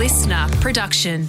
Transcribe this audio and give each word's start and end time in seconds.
listener 0.00 0.46
production. 0.62 1.28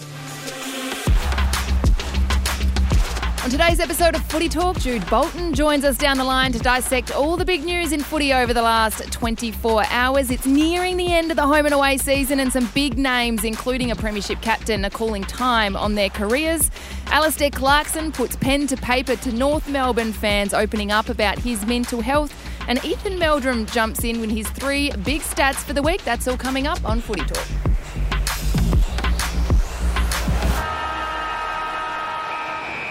On 3.44 3.50
today's 3.50 3.82
episode 3.82 4.16
of 4.16 4.24
Footy 4.28 4.48
Talk, 4.48 4.80
Jude 4.80 5.06
Bolton 5.10 5.54
joins 5.54 5.84
us 5.84 5.98
down 5.98 6.18
the 6.18 6.24
line 6.24 6.54
to 6.54 6.60
dissect 6.60 7.12
all 7.12 7.36
the 7.36 7.44
big 7.44 7.66
news 7.66 7.92
in 7.92 8.02
footy 8.02 8.32
over 8.32 8.54
the 8.54 8.62
last 8.62 9.12
24 9.12 9.84
hours. 9.90 10.32
It's 10.32 10.46
nearing 10.46 10.96
the 10.96 11.12
end 11.12 11.32
of 11.32 11.36
the 11.36 11.46
home 11.46 11.66
and 11.66 11.74
away 11.74 11.98
season, 11.98 12.40
and 12.40 12.50
some 12.50 12.66
big 12.68 12.98
names, 12.98 13.44
including 13.44 13.92
a 13.92 13.96
Premiership 13.98 14.40
captain, 14.42 14.86
are 14.86 14.90
calling 14.90 15.24
time 15.24 15.76
on 15.76 15.96
their 15.96 16.10
careers. 16.10 16.72
Alastair 17.08 17.50
Clarkson 17.50 18.14
puts 18.14 18.38
pen 18.38 18.68
to 18.68 18.78
paper 18.78 19.18
to 19.18 19.34
North 19.34 19.68
Melbourne 19.68 20.14
fans, 20.14 20.54
opening 20.54 20.94
up 20.94 21.10
about 21.10 21.38
his 21.38 21.66
mental 21.66 22.00
health. 22.00 22.34
And 22.70 22.82
Ethan 22.86 23.20
Meldrum 23.20 23.66
jumps 23.66 24.06
in 24.06 24.22
with 24.22 24.30
his 24.30 24.50
three 24.52 24.92
big 25.04 25.20
stats 25.24 25.58
for 25.58 25.74
the 25.74 25.82
week. 25.82 26.06
That's 26.06 26.26
all 26.26 26.38
coming 26.38 26.68
up 26.68 26.86
on 26.86 27.02
Footy 27.02 27.26
Talk. 27.26 27.71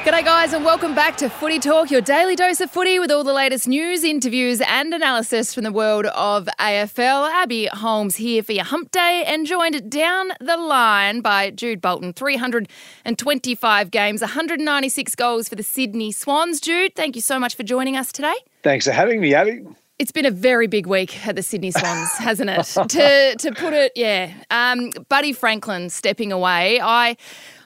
G'day, 0.03 0.25
guys, 0.25 0.55
and 0.55 0.65
welcome 0.65 0.95
back 0.95 1.19
to 1.19 1.29
Footy 1.29 1.59
Talk, 1.59 1.91
your 1.91 2.01
daily 2.01 2.35
dose 2.35 2.63
of 2.63 2.71
footy 2.71 2.99
with 2.99 3.11
all 3.11 3.23
the 3.23 3.35
latest 3.35 3.69
news, 3.69 4.03
interviews, 4.03 4.63
and 4.67 4.95
analysis 4.95 5.53
from 5.53 5.65
the 5.65 5.71
world 5.71 6.07
of 6.07 6.49
AFL. 6.59 7.31
Abbey 7.31 7.67
Holmes 7.67 8.17
here 8.17 8.43
for 8.43 8.53
your 8.53 8.65
hump 8.65 8.91
day 8.93 9.25
and 9.27 9.47
joined 9.47 9.91
down 9.91 10.31
the 10.41 10.57
line 10.57 11.21
by 11.21 11.51
Jude 11.51 11.83
Bolton. 11.83 12.15
325 12.15 13.91
games, 13.91 14.23
196 14.23 15.15
goals 15.17 15.51
for 15.51 15.55
the 15.55 15.63
Sydney 15.63 16.13
Swans. 16.13 16.61
Jude, 16.63 16.95
thank 16.97 17.15
you 17.15 17.23
so 17.23 17.39
much 17.39 17.55
for 17.55 17.63
joining 17.63 17.95
us 17.99 18.11
today. 18.11 18.35
Thanks 18.63 18.87
for 18.87 18.93
having 18.93 19.21
me, 19.21 19.35
Abbey. 19.35 19.67
It's 19.99 20.13
been 20.13 20.25
a 20.25 20.31
very 20.31 20.67
big 20.67 20.87
week 20.87 21.27
at 21.27 21.37
the 21.37 21.43
Sydney 21.43 21.73
Swans, 21.73 22.11
hasn't 22.19 22.49
it? 22.49 22.65
to 22.89 23.37
to 23.39 23.53
put 23.53 23.75
it, 23.75 23.93
yeah. 23.97 24.33
Um, 24.51 24.93
Buddy 25.11 25.35
Franklin 25.35 25.91
stepping 25.91 26.33
away. 26.33 26.81
I 26.81 27.19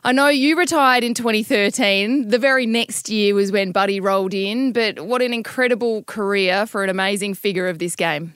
I 0.07 0.13
know 0.13 0.29
you 0.29 0.55
retired 0.59 1.03
in 1.03 1.15
2013. 1.15 2.29
The 2.29 2.39
very 2.39 2.67
next 2.67 3.09
year 3.09 3.35
was 3.35 3.51
when 3.51 3.73
Buddy 3.73 4.01
rolled 4.01 4.35
in, 4.35 4.73
but 4.73 5.01
what 5.01 5.23
an 5.23 5.33
incredible 5.33 6.03
career 6.03 6.67
for 6.67 6.85
an 6.85 6.91
amazing 6.91 7.33
figure 7.33 7.69
of 7.69 7.79
this 7.79 7.97
game. 7.97 8.35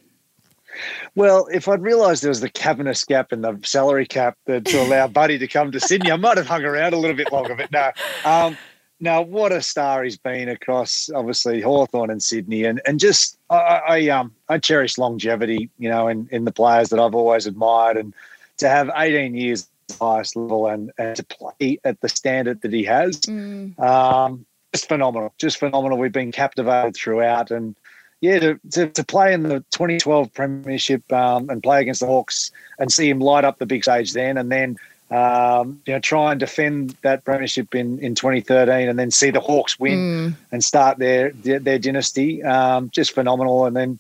Well, 1.15 1.47
if 1.53 1.69
I'd 1.69 1.83
realised 1.83 2.23
there 2.23 2.31
was 2.31 2.41
the 2.41 2.49
Cavernous 2.49 3.05
gap 3.05 3.35
in 3.35 3.43
the 3.43 3.61
salary 3.65 4.07
cap 4.07 4.39
that, 4.47 4.65
to 4.65 4.81
allow 4.81 5.07
Buddy 5.09 5.37
to 5.37 5.47
come 5.47 5.71
to 5.73 5.81
Sydney, 5.81 6.11
I 6.11 6.17
might 6.17 6.39
have 6.39 6.47
hung 6.47 6.65
around 6.65 6.95
a 6.95 6.97
little 6.97 7.17
bit 7.17 7.31
longer. 7.31 7.55
But 7.55 7.71
no, 7.71 7.91
um, 8.25 8.57
now 8.99 9.21
what 9.21 9.53
a 9.53 9.61
star 9.61 10.05
he's 10.05 10.17
been 10.17 10.49
across, 10.49 11.11
obviously 11.15 11.61
Hawthorn 11.61 12.09
and 12.11 12.23
Sydney, 12.23 12.65
and 12.65 12.81
and 12.87 12.99
just 12.99 13.39
I, 13.51 13.81
I 13.89 14.09
um 14.09 14.35
I 14.49 14.59
cherish 14.59 14.97
longevity, 14.97 15.69
you 15.79 15.91
know, 15.91 16.09
in 16.09 16.29
in 16.33 16.47
the 16.47 16.53
players 16.53 16.89
that 16.89 16.99
I've 16.99 17.15
always 17.15 17.47
admired, 17.47 17.97
and 17.97 18.15
to 18.57 18.69
have 18.69 18.91
18 18.97 19.35
years 19.35 19.69
highest 20.01 20.37
level 20.37 20.67
and, 20.67 20.93
and 20.99 21.17
to 21.17 21.25
play 21.25 21.79
at 21.85 22.01
the 22.01 22.09
standard 22.09 22.61
that 22.63 22.73
he 22.73 22.85
has. 22.85 23.21
Mm. 23.23 23.79
Um, 23.79 24.47
just 24.73 24.89
phenomenal, 24.89 25.33
just 25.39 25.59
phenomenal. 25.59 25.99
We've 25.99 26.13
been 26.13 26.33
captivated 26.33 26.95
throughout, 26.97 27.51
and 27.51 27.75
yeah, 28.21 28.39
to, 28.41 28.61
to, 28.73 28.89
to 28.89 29.05
play 29.05 29.33
in 29.33 29.45
the 29.45 29.61
2012 29.71 30.33
Premiership 30.33 31.11
um, 31.13 31.49
and 31.49 31.63
play 31.63 31.81
against 31.81 32.01
the 32.01 32.07
Hawks 32.07 32.51
and 32.79 32.93
see 32.93 33.09
him 33.09 33.21
light 33.21 33.45
up 33.45 33.59
the 33.59 33.67
big 33.67 33.85
stage 33.85 34.13
then, 34.13 34.37
and 34.37 34.53
then 34.53 34.77
um, 35.11 35.81
you 35.87 35.95
know 35.95 36.01
try 36.01 36.33
and 36.33 36.41
defend 36.41 36.97
that 37.03 37.25
Premiership 37.25 37.75
in, 37.75 37.99
in 38.01 38.15
2013, 38.15 38.89
and 38.89 38.99
then 38.99 39.11
see 39.11 39.31
the 39.31 39.41
Hawks 39.41 39.79
win 39.79 39.99
mm. 39.99 40.37
and 40.53 40.63
start 40.63 40.99
their 40.99 41.31
their, 41.31 41.61
their 41.61 41.79
dynasty, 41.79 42.43
um, 42.43 42.91
just 42.91 43.13
phenomenal. 43.13 43.65
And 43.65 43.75
then 43.75 43.99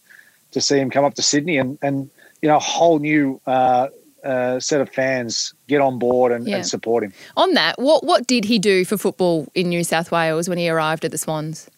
to 0.53 0.61
see 0.61 0.79
him 0.79 0.91
come 0.91 1.05
up 1.05 1.15
to 1.15 1.23
Sydney 1.23 1.57
and 1.57 1.79
and 1.81 2.11
you 2.43 2.49
know 2.49 2.57
a 2.57 2.61
whole 2.61 2.99
new 2.99 3.41
uh, 3.47 3.89
uh, 4.25 4.61
set 4.61 4.81
of 4.81 4.91
fans 4.91 5.55
get 5.69 5.81
on 5.81 5.99
board 5.99 6.33
and, 6.33 6.47
yeah. 6.47 6.57
and, 6.57 6.67
support 6.67 7.05
him. 7.05 7.13
On 7.37 7.55
that, 7.55 7.79
what 7.79 8.05
what 8.05 8.27
did 8.27 8.45
he 8.45 8.59
do 8.59 8.85
for 8.85 8.97
football 8.97 9.49
in 9.55 9.69
New 9.69 9.85
South 9.85 10.11
Wales 10.11 10.49
when 10.49 10.59
he 10.59 10.69
arrived 10.69 11.05
at 11.05 11.11
the 11.11 11.19
Swans? 11.19 11.71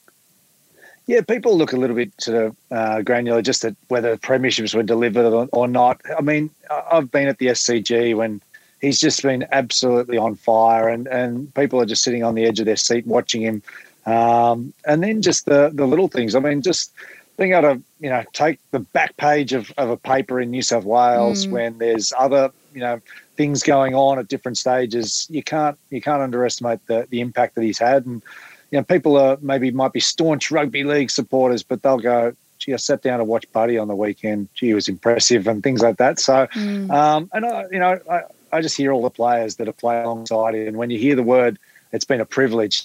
Yeah, 1.06 1.22
people 1.22 1.56
look 1.56 1.72
a 1.72 1.76
little 1.76 1.97
bit 1.97 2.12
sort 2.20 2.44
of 2.44 2.56
uh, 2.70 3.03
granular 3.03 3.42
just 3.42 3.64
at 3.64 3.75
whether 3.88 4.16
premierships 4.16 4.75
were 4.75 4.82
delivered 4.82 5.26
or, 5.26 5.48
or 5.53 5.66
not. 5.66 6.00
I 6.16 6.20
mean, 6.20 6.50
I've 6.70 7.10
been 7.10 7.26
at 7.26 7.38
the 7.38 7.47
SCG 7.47 8.14
when 8.14 8.41
he's 8.81 9.00
just 9.00 9.22
been 9.22 9.47
absolutely 9.50 10.19
on 10.19 10.34
fire, 10.37 10.88
and, 10.88 11.09
and 11.09 11.53
people 11.54 11.81
are 11.81 11.87
just 11.87 12.03
sitting 12.03 12.22
on 12.22 12.34
the 12.34 12.44
edge 12.44 12.60
of 12.60 12.66
their 12.66 12.76
seat 12.76 13.06
watching 13.06 13.43
him. 13.43 13.62
Um, 14.06 14.72
and 14.87 15.03
then 15.03 15.20
just 15.20 15.47
the 15.47 15.70
the 15.75 15.87
little 15.87 16.09
things. 16.09 16.34
I 16.34 16.41
mean, 16.41 16.62
just 16.62 16.93
being 17.40 17.54
able 17.54 17.74
to 17.74 17.82
you 18.00 18.10
know 18.10 18.22
take 18.34 18.60
the 18.70 18.78
back 18.78 19.16
page 19.16 19.54
of, 19.54 19.72
of 19.78 19.88
a 19.88 19.96
paper 19.96 20.40
in 20.40 20.50
New 20.50 20.60
South 20.62 20.84
Wales 20.84 21.46
mm. 21.46 21.52
when 21.52 21.78
there's 21.78 22.12
other 22.16 22.50
you 22.74 22.80
know 22.80 23.00
things 23.36 23.62
going 23.62 23.94
on 23.94 24.18
at 24.18 24.28
different 24.28 24.58
stages, 24.58 25.26
you 25.30 25.42
can't 25.42 25.76
you 25.88 26.02
can't 26.02 26.22
underestimate 26.22 26.86
the 26.86 27.08
the 27.10 27.20
impact 27.22 27.54
that 27.54 27.64
he's 27.64 27.78
had. 27.78 28.04
And 28.04 28.22
you 28.70 28.78
know 28.78 28.84
people 28.84 29.16
are 29.16 29.38
maybe 29.40 29.70
might 29.70 29.94
be 29.94 30.00
staunch 30.00 30.50
rugby 30.50 30.84
league 30.84 31.10
supporters, 31.10 31.64
but 31.64 31.82
they'll 31.82 31.98
go. 31.98 32.36
Gee, 32.58 32.74
I 32.74 32.76
sat 32.76 33.00
down 33.00 33.20
to 33.20 33.24
watch 33.24 33.50
Buddy 33.52 33.78
on 33.78 33.88
the 33.88 33.96
weekend. 33.96 34.50
Gee, 34.54 34.66
he 34.66 34.74
was 34.74 34.86
impressive 34.86 35.48
and 35.48 35.62
things 35.62 35.80
like 35.80 35.96
that. 35.96 36.20
So, 36.20 36.46
mm. 36.48 36.90
um, 36.90 37.30
and 37.32 37.46
I, 37.46 37.64
you 37.72 37.78
know, 37.78 37.98
I, 38.10 38.24
I 38.52 38.60
just 38.60 38.76
hear 38.76 38.92
all 38.92 39.00
the 39.00 39.08
players 39.08 39.56
that 39.56 39.66
have 39.66 39.78
played 39.78 40.04
alongside 40.04 40.54
him. 40.54 40.68
And 40.68 40.76
when 40.76 40.90
you 40.90 40.98
hear 40.98 41.16
the 41.16 41.22
word, 41.22 41.58
it's 41.90 42.04
been 42.04 42.20
a 42.20 42.26
privilege 42.26 42.84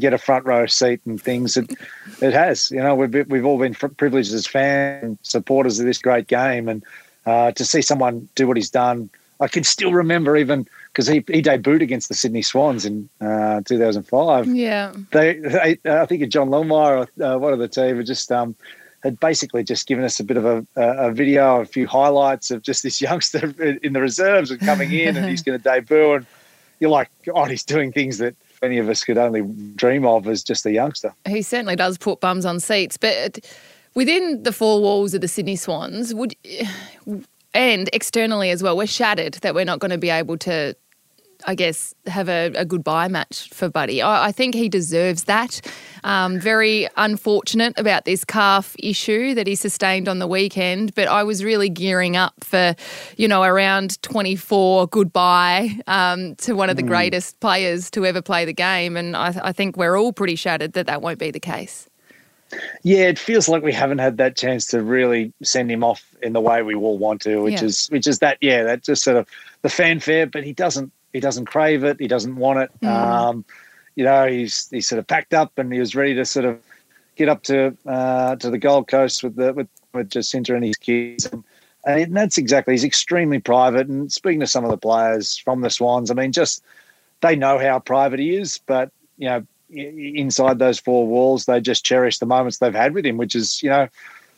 get 0.00 0.12
a 0.12 0.18
front 0.18 0.44
row 0.44 0.66
seat 0.66 1.00
and 1.06 1.20
things. 1.20 1.56
It, 1.56 1.70
it 2.20 2.32
has, 2.32 2.70
you 2.70 2.78
know, 2.78 2.94
we've 2.94 3.28
we've 3.28 3.44
all 3.44 3.58
been 3.58 3.74
privileged 3.74 4.32
as 4.32 4.46
fans, 4.46 5.18
supporters 5.22 5.78
of 5.78 5.86
this 5.86 5.98
great 5.98 6.26
game, 6.26 6.68
and 6.68 6.84
uh, 7.26 7.52
to 7.52 7.64
see 7.64 7.82
someone 7.82 8.28
do 8.34 8.46
what 8.46 8.56
he's 8.56 8.70
done, 8.70 9.10
I 9.40 9.48
can 9.48 9.64
still 9.64 9.92
remember 9.92 10.36
even 10.36 10.66
because 10.92 11.06
he, 11.06 11.24
he 11.28 11.42
debuted 11.42 11.82
against 11.82 12.08
the 12.08 12.14
Sydney 12.14 12.42
Swans 12.42 12.84
in 12.84 13.08
uh, 13.20 13.62
2005. 13.64 14.46
Yeah, 14.48 14.92
they, 15.12 15.34
they 15.38 15.78
I 15.86 16.04
think 16.06 16.28
John 16.28 16.50
Longmire, 16.50 17.08
uh, 17.20 17.38
one 17.38 17.52
of 17.52 17.58
the 17.58 17.68
team, 17.68 17.96
had 17.96 18.06
just 18.06 18.30
um, 18.30 18.54
had 19.02 19.18
basically 19.18 19.64
just 19.64 19.86
given 19.86 20.04
us 20.04 20.20
a 20.20 20.24
bit 20.24 20.36
of 20.36 20.44
a, 20.44 20.66
a, 20.76 21.10
video, 21.10 21.60
a 21.60 21.64
few 21.64 21.86
highlights 21.86 22.50
of 22.50 22.62
just 22.62 22.82
this 22.82 23.00
youngster 23.00 23.54
in 23.82 23.94
the 23.94 24.00
reserves 24.00 24.50
and 24.50 24.60
coming 24.60 24.92
in, 24.92 25.16
and 25.16 25.26
he's 25.26 25.42
going 25.44 25.58
to 25.58 25.62
debut, 25.62 26.14
and 26.14 26.26
you're 26.78 26.90
like, 26.90 27.10
God, 27.24 27.50
he's 27.50 27.64
doing 27.64 27.92
things 27.92 28.18
that 28.18 28.36
any 28.62 28.78
of 28.78 28.88
us 28.88 29.04
could 29.04 29.18
only 29.18 29.42
dream 29.74 30.04
of 30.04 30.26
as 30.26 30.42
just 30.42 30.66
a 30.66 30.72
youngster. 30.72 31.14
He 31.28 31.42
certainly 31.42 31.76
does 31.76 31.98
put 31.98 32.20
bums 32.20 32.44
on 32.44 32.60
seats, 32.60 32.96
but 32.96 33.38
within 33.94 34.42
the 34.42 34.52
four 34.52 34.80
walls 34.80 35.14
of 35.14 35.20
the 35.20 35.28
Sydney 35.28 35.56
Swans, 35.56 36.14
would 36.14 36.34
and 37.52 37.90
externally 37.92 38.50
as 38.50 38.62
well, 38.62 38.76
we're 38.76 38.86
shattered 38.86 39.34
that 39.34 39.54
we're 39.54 39.64
not 39.64 39.80
going 39.80 39.90
to 39.90 39.98
be 39.98 40.10
able 40.10 40.36
to 40.38 40.74
I 41.46 41.54
guess, 41.54 41.94
have 42.06 42.28
a, 42.28 42.52
a 42.54 42.64
goodbye 42.64 43.08
match 43.08 43.48
for 43.50 43.68
Buddy. 43.68 44.02
I, 44.02 44.28
I 44.28 44.32
think 44.32 44.54
he 44.54 44.68
deserves 44.68 45.24
that. 45.24 45.60
Um, 46.04 46.38
very 46.38 46.88
unfortunate 46.96 47.78
about 47.78 48.04
this 48.04 48.24
calf 48.24 48.74
issue 48.78 49.34
that 49.34 49.46
he 49.46 49.54
sustained 49.54 50.08
on 50.08 50.18
the 50.18 50.26
weekend, 50.26 50.94
but 50.94 51.08
I 51.08 51.22
was 51.22 51.44
really 51.44 51.68
gearing 51.68 52.16
up 52.16 52.34
for, 52.42 52.74
you 53.16 53.28
know, 53.28 53.42
around 53.42 54.00
24 54.02 54.88
goodbye 54.88 55.78
um, 55.86 56.34
to 56.36 56.54
one 56.54 56.70
of 56.70 56.76
the 56.76 56.82
mm. 56.82 56.88
greatest 56.88 57.38
players 57.40 57.90
to 57.92 58.06
ever 58.06 58.22
play 58.22 58.44
the 58.44 58.52
game. 58.52 58.96
And 58.96 59.16
I, 59.16 59.34
I 59.42 59.52
think 59.52 59.76
we're 59.76 59.98
all 59.98 60.12
pretty 60.12 60.36
shattered 60.36 60.72
that 60.72 60.86
that 60.86 61.02
won't 61.02 61.18
be 61.18 61.30
the 61.30 61.40
case. 61.40 61.88
Yeah, 62.82 63.02
it 63.02 63.18
feels 63.18 63.48
like 63.48 63.62
we 63.62 63.72
haven't 63.72 63.98
had 63.98 64.16
that 64.16 64.36
chance 64.36 64.66
to 64.66 64.82
really 64.82 65.32
send 65.42 65.70
him 65.70 65.84
off 65.84 66.04
in 66.22 66.32
the 66.32 66.40
way 66.40 66.62
we 66.62 66.74
all 66.74 66.98
want 66.98 67.20
to, 67.22 67.42
which 67.42 67.60
yeah. 67.60 67.64
is 67.64 67.86
which 67.88 68.06
is 68.06 68.18
that 68.18 68.38
yeah, 68.40 68.64
that 68.64 68.82
just 68.82 69.02
sort 69.04 69.16
of 69.16 69.28
the 69.62 69.68
fanfare, 69.68 70.26
but 70.26 70.42
he 70.42 70.52
doesn't 70.52 70.92
he 71.12 71.20
doesn't 71.20 71.46
crave 71.46 71.84
it. 71.84 71.98
He 72.00 72.08
doesn't 72.08 72.36
want 72.36 72.60
it. 72.60 72.70
Mm. 72.82 72.88
Um, 72.88 73.44
you 73.96 74.04
know, 74.04 74.26
he's 74.26 74.68
he's 74.70 74.88
sort 74.88 74.98
of 74.98 75.06
packed 75.06 75.34
up 75.34 75.58
and 75.58 75.72
he 75.72 75.78
was 75.78 75.94
ready 75.94 76.14
to 76.14 76.24
sort 76.24 76.44
of 76.44 76.58
get 77.16 77.28
up 77.28 77.42
to 77.44 77.76
uh, 77.86 78.36
to 78.36 78.50
the 78.50 78.58
Gold 78.58 78.88
Coast 78.88 79.22
with 79.22 79.36
the 79.36 79.52
with, 79.52 79.68
with 79.92 80.10
Jesinta 80.10 80.54
and 80.54 80.64
his 80.64 80.76
kids. 80.76 81.26
And, 81.26 81.44
and 81.84 82.16
that's 82.16 82.38
exactly. 82.38 82.74
He's 82.74 82.84
extremely 82.84 83.40
private. 83.40 83.88
And 83.88 84.12
speaking 84.12 84.40
to 84.40 84.46
some 84.46 84.64
of 84.64 84.70
the 84.70 84.78
players 84.78 85.36
from 85.38 85.62
the 85.62 85.70
Swans, 85.70 86.10
I 86.10 86.14
mean, 86.14 86.32
just 86.32 86.62
they 87.20 87.36
know 87.36 87.58
how 87.58 87.78
private 87.78 88.20
he 88.20 88.36
is, 88.36 88.58
but 88.66 88.90
you 89.18 89.28
know, 89.28 89.46
inside 89.70 90.58
those 90.58 90.78
four 90.78 91.06
walls, 91.06 91.46
they 91.46 91.60
just 91.60 91.84
cherish 91.84 92.18
the 92.18 92.26
moments 92.26 92.58
they've 92.58 92.74
had 92.74 92.94
with 92.94 93.06
him, 93.06 93.16
which 93.16 93.34
is 93.34 93.62
you 93.62 93.70
know, 93.70 93.88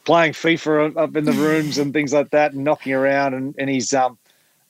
playing 0.04 0.32
FIFA 0.32 0.96
up 0.96 1.16
in 1.16 1.24
the 1.24 1.32
rooms 1.46 1.78
and 1.78 1.92
things 1.92 2.12
like 2.12 2.30
that, 2.30 2.52
and 2.52 2.64
knocking 2.64 2.92
around, 2.92 3.34
and, 3.34 3.54
and 3.58 3.70
he's 3.70 3.94
um 3.94 4.18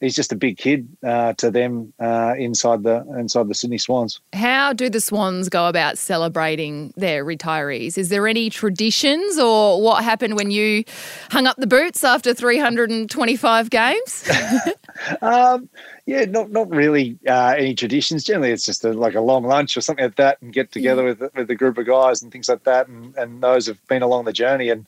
he's 0.03 0.17
just 0.17 0.33
a 0.33 0.37
big 0.37 0.59
kid 0.59 0.87
uh, 1.03 1.33
to 1.35 1.51
them 1.51 1.93
uh, 1.99 2.35
inside 2.37 2.83
the 2.83 3.07
inside 3.17 3.49
the 3.49 3.55
Sydney 3.55 3.79
Swans. 3.79 4.21
How 4.35 4.73
do 4.73 4.91
the 4.91 5.01
Swans 5.01 5.49
go 5.49 5.69
about 5.69 5.97
celebrating 5.97 6.93
their 6.97 7.25
retirees? 7.25 7.97
Is 7.97 8.09
there 8.09 8.27
any 8.27 8.51
traditions, 8.51 9.39
or 9.39 9.81
what 9.81 10.05
happened 10.05 10.37
when 10.37 10.51
you 10.51 10.85
hung 11.31 11.47
up 11.47 11.57
the 11.57 11.67
boots 11.67 12.05
after 12.05 12.35
325 12.35 13.71
games? 13.71 14.31
um, 15.23 15.69
yeah, 16.05 16.25
not 16.25 16.51
not 16.51 16.69
really 16.69 17.19
uh, 17.27 17.55
any 17.57 17.75
traditions. 17.75 18.25
Generally, 18.25 18.51
it's 18.51 18.67
just 18.67 18.85
a, 18.85 18.93
like 18.93 19.15
a 19.15 19.21
long 19.21 19.45
lunch 19.45 19.77
or 19.77 19.81
something 19.81 20.05
like 20.05 20.17
that, 20.17 20.43
and 20.43 20.53
get 20.53 20.73
together 20.73 21.03
yeah. 21.03 21.15
with 21.15 21.35
with 21.35 21.51
a 21.51 21.55
group 21.55 21.79
of 21.79 21.87
guys 21.87 22.23
and 22.23 22.33
things 22.33 22.49
like 22.49 22.65
that, 22.65 22.89
and 22.89 23.17
and 23.17 23.43
those 23.43 23.67
have 23.67 23.85
been 23.87 24.03
along 24.03 24.25
the 24.25 24.33
journey 24.33 24.69
and 24.69 24.85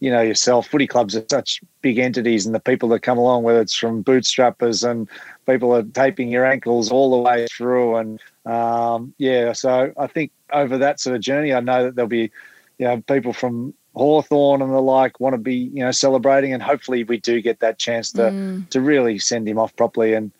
you 0.00 0.10
know 0.10 0.22
yourself, 0.22 0.66
footy 0.66 0.86
clubs 0.86 1.14
are 1.14 1.24
such 1.30 1.60
big 1.82 1.98
entities, 1.98 2.46
and 2.46 2.54
the 2.54 2.60
people 2.60 2.88
that 2.90 3.00
come 3.00 3.18
along, 3.18 3.42
whether 3.42 3.60
it's 3.60 3.76
from 3.76 4.02
bootstrappers 4.02 4.88
and 4.88 5.08
people 5.46 5.74
are 5.74 5.82
taping 5.82 6.30
your 6.30 6.44
ankles 6.44 6.90
all 6.90 7.10
the 7.10 7.18
way 7.18 7.46
through, 7.46 7.96
and 7.96 8.20
um, 8.46 9.14
yeah, 9.18 9.52
so 9.52 9.92
I 9.98 10.06
think 10.06 10.32
over 10.52 10.78
that 10.78 11.00
sort 11.00 11.16
of 11.16 11.22
journey, 11.22 11.52
I 11.52 11.60
know 11.60 11.84
that 11.84 11.94
there'll 11.94 12.08
be 12.08 12.30
you 12.78 12.86
know 12.86 13.00
people 13.02 13.32
from 13.32 13.74
Hawthorn 13.94 14.62
and 14.62 14.72
the 14.72 14.80
like 14.80 15.20
want 15.20 15.34
to 15.34 15.38
be 15.38 15.70
you 15.74 15.80
know 15.80 15.90
celebrating, 15.90 16.52
and 16.52 16.62
hopefully 16.62 17.04
we 17.04 17.18
do 17.18 17.40
get 17.40 17.60
that 17.60 17.78
chance 17.78 18.10
to 18.12 18.22
mm. 18.22 18.68
to 18.70 18.80
really 18.80 19.18
send 19.18 19.48
him 19.48 19.58
off 19.58 19.76
properly 19.76 20.14
and 20.14 20.32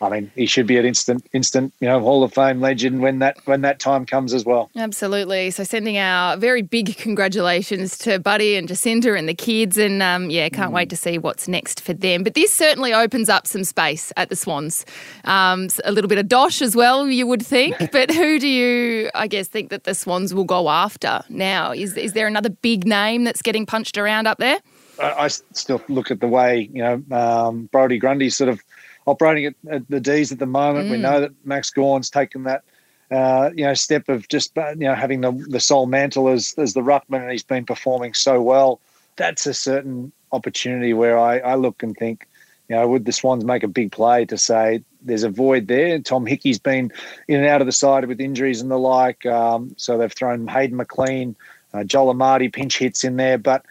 I 0.00 0.08
mean, 0.08 0.30
he 0.34 0.46
should 0.46 0.66
be 0.66 0.76
an 0.76 0.86
instant, 0.86 1.26
instant, 1.32 1.72
you 1.80 1.88
know, 1.88 2.00
Hall 2.00 2.22
of 2.22 2.32
Fame 2.32 2.60
legend 2.60 3.00
when 3.00 3.18
that 3.18 3.38
when 3.46 3.62
that 3.62 3.80
time 3.80 4.06
comes 4.06 4.32
as 4.32 4.44
well. 4.44 4.70
Absolutely. 4.76 5.50
So, 5.50 5.64
sending 5.64 5.98
our 5.98 6.36
very 6.36 6.62
big 6.62 6.96
congratulations 6.96 7.98
to 7.98 8.18
Buddy 8.18 8.56
and 8.56 8.68
Jesinta 8.68 9.18
and 9.18 9.28
the 9.28 9.34
kids, 9.34 9.76
and 9.76 10.02
um, 10.02 10.30
yeah, 10.30 10.48
can't 10.48 10.70
mm. 10.70 10.74
wait 10.74 10.90
to 10.90 10.96
see 10.96 11.18
what's 11.18 11.48
next 11.48 11.80
for 11.80 11.92
them. 11.92 12.22
But 12.22 12.34
this 12.34 12.52
certainly 12.52 12.94
opens 12.94 13.28
up 13.28 13.46
some 13.46 13.64
space 13.64 14.12
at 14.16 14.28
the 14.28 14.36
Swans. 14.36 14.86
Um, 15.24 15.68
a 15.84 15.92
little 15.92 16.08
bit 16.08 16.18
of 16.18 16.28
dosh 16.28 16.62
as 16.62 16.76
well, 16.76 17.08
you 17.08 17.26
would 17.26 17.44
think. 17.44 17.76
but 17.92 18.10
who 18.10 18.38
do 18.38 18.48
you, 18.48 19.10
I 19.14 19.26
guess, 19.26 19.48
think 19.48 19.70
that 19.70 19.84
the 19.84 19.94
Swans 19.94 20.32
will 20.32 20.44
go 20.44 20.68
after 20.68 21.22
now? 21.28 21.72
Is 21.72 21.96
is 21.96 22.12
there 22.12 22.26
another 22.26 22.50
big 22.50 22.86
name 22.86 23.24
that's 23.24 23.42
getting 23.42 23.66
punched 23.66 23.98
around 23.98 24.26
up 24.26 24.38
there? 24.38 24.58
I, 25.00 25.12
I 25.12 25.28
still 25.28 25.82
look 25.88 26.10
at 26.10 26.20
the 26.20 26.28
way 26.28 26.68
you 26.72 26.82
know 26.82 27.02
um, 27.16 27.68
Brodie 27.72 27.98
Grundy 27.98 28.30
sort 28.30 28.50
of 28.50 28.62
operating 29.08 29.46
at, 29.46 29.54
at 29.70 29.88
the 29.88 30.00
D's 30.00 30.32
at 30.32 30.38
the 30.38 30.46
moment. 30.46 30.88
Mm. 30.88 30.90
We 30.90 30.98
know 30.98 31.20
that 31.20 31.32
Max 31.44 31.70
Gawn's 31.70 32.10
taken 32.10 32.44
that 32.44 32.62
uh, 33.10 33.50
you 33.54 33.64
know 33.64 33.74
step 33.74 34.08
of 34.08 34.28
just 34.28 34.56
uh, 34.58 34.70
you 34.70 34.86
know 34.86 34.94
having 34.94 35.20
the 35.22 35.32
the 35.48 35.60
sole 35.60 35.86
mantle 35.86 36.28
as 36.28 36.54
as 36.58 36.74
the 36.74 36.80
ruckman, 36.80 37.22
and 37.22 37.30
he's 37.30 37.42
been 37.42 37.64
performing 37.64 38.14
so 38.14 38.40
well. 38.42 38.80
That's 39.16 39.46
a 39.46 39.54
certain 39.54 40.12
opportunity 40.32 40.92
where 40.92 41.18
I, 41.18 41.38
I 41.38 41.54
look 41.54 41.82
and 41.82 41.96
think, 41.96 42.26
you 42.68 42.76
know, 42.76 42.86
would 42.86 43.04
the 43.04 43.12
Swans 43.12 43.44
make 43.44 43.62
a 43.62 43.68
big 43.68 43.90
play 43.92 44.24
to 44.26 44.38
say 44.38 44.84
there's 45.02 45.24
a 45.24 45.30
void 45.30 45.66
there? 45.68 45.98
Tom 45.98 46.26
Hickey's 46.26 46.58
been 46.58 46.92
in 47.26 47.40
and 47.40 47.46
out 47.46 47.60
of 47.60 47.66
the 47.66 47.72
side 47.72 48.04
with 48.06 48.20
injuries 48.20 48.60
and 48.60 48.70
the 48.70 48.78
like, 48.78 49.26
um, 49.26 49.74
so 49.76 49.98
they've 49.98 50.12
thrown 50.12 50.46
Hayden 50.46 50.76
McLean, 50.76 51.34
uh, 51.74 51.82
Joel 51.82 52.14
Amartey 52.14 52.52
pinch 52.52 52.78
hits 52.78 53.04
in 53.04 53.16
there, 53.16 53.38
but 53.38 53.64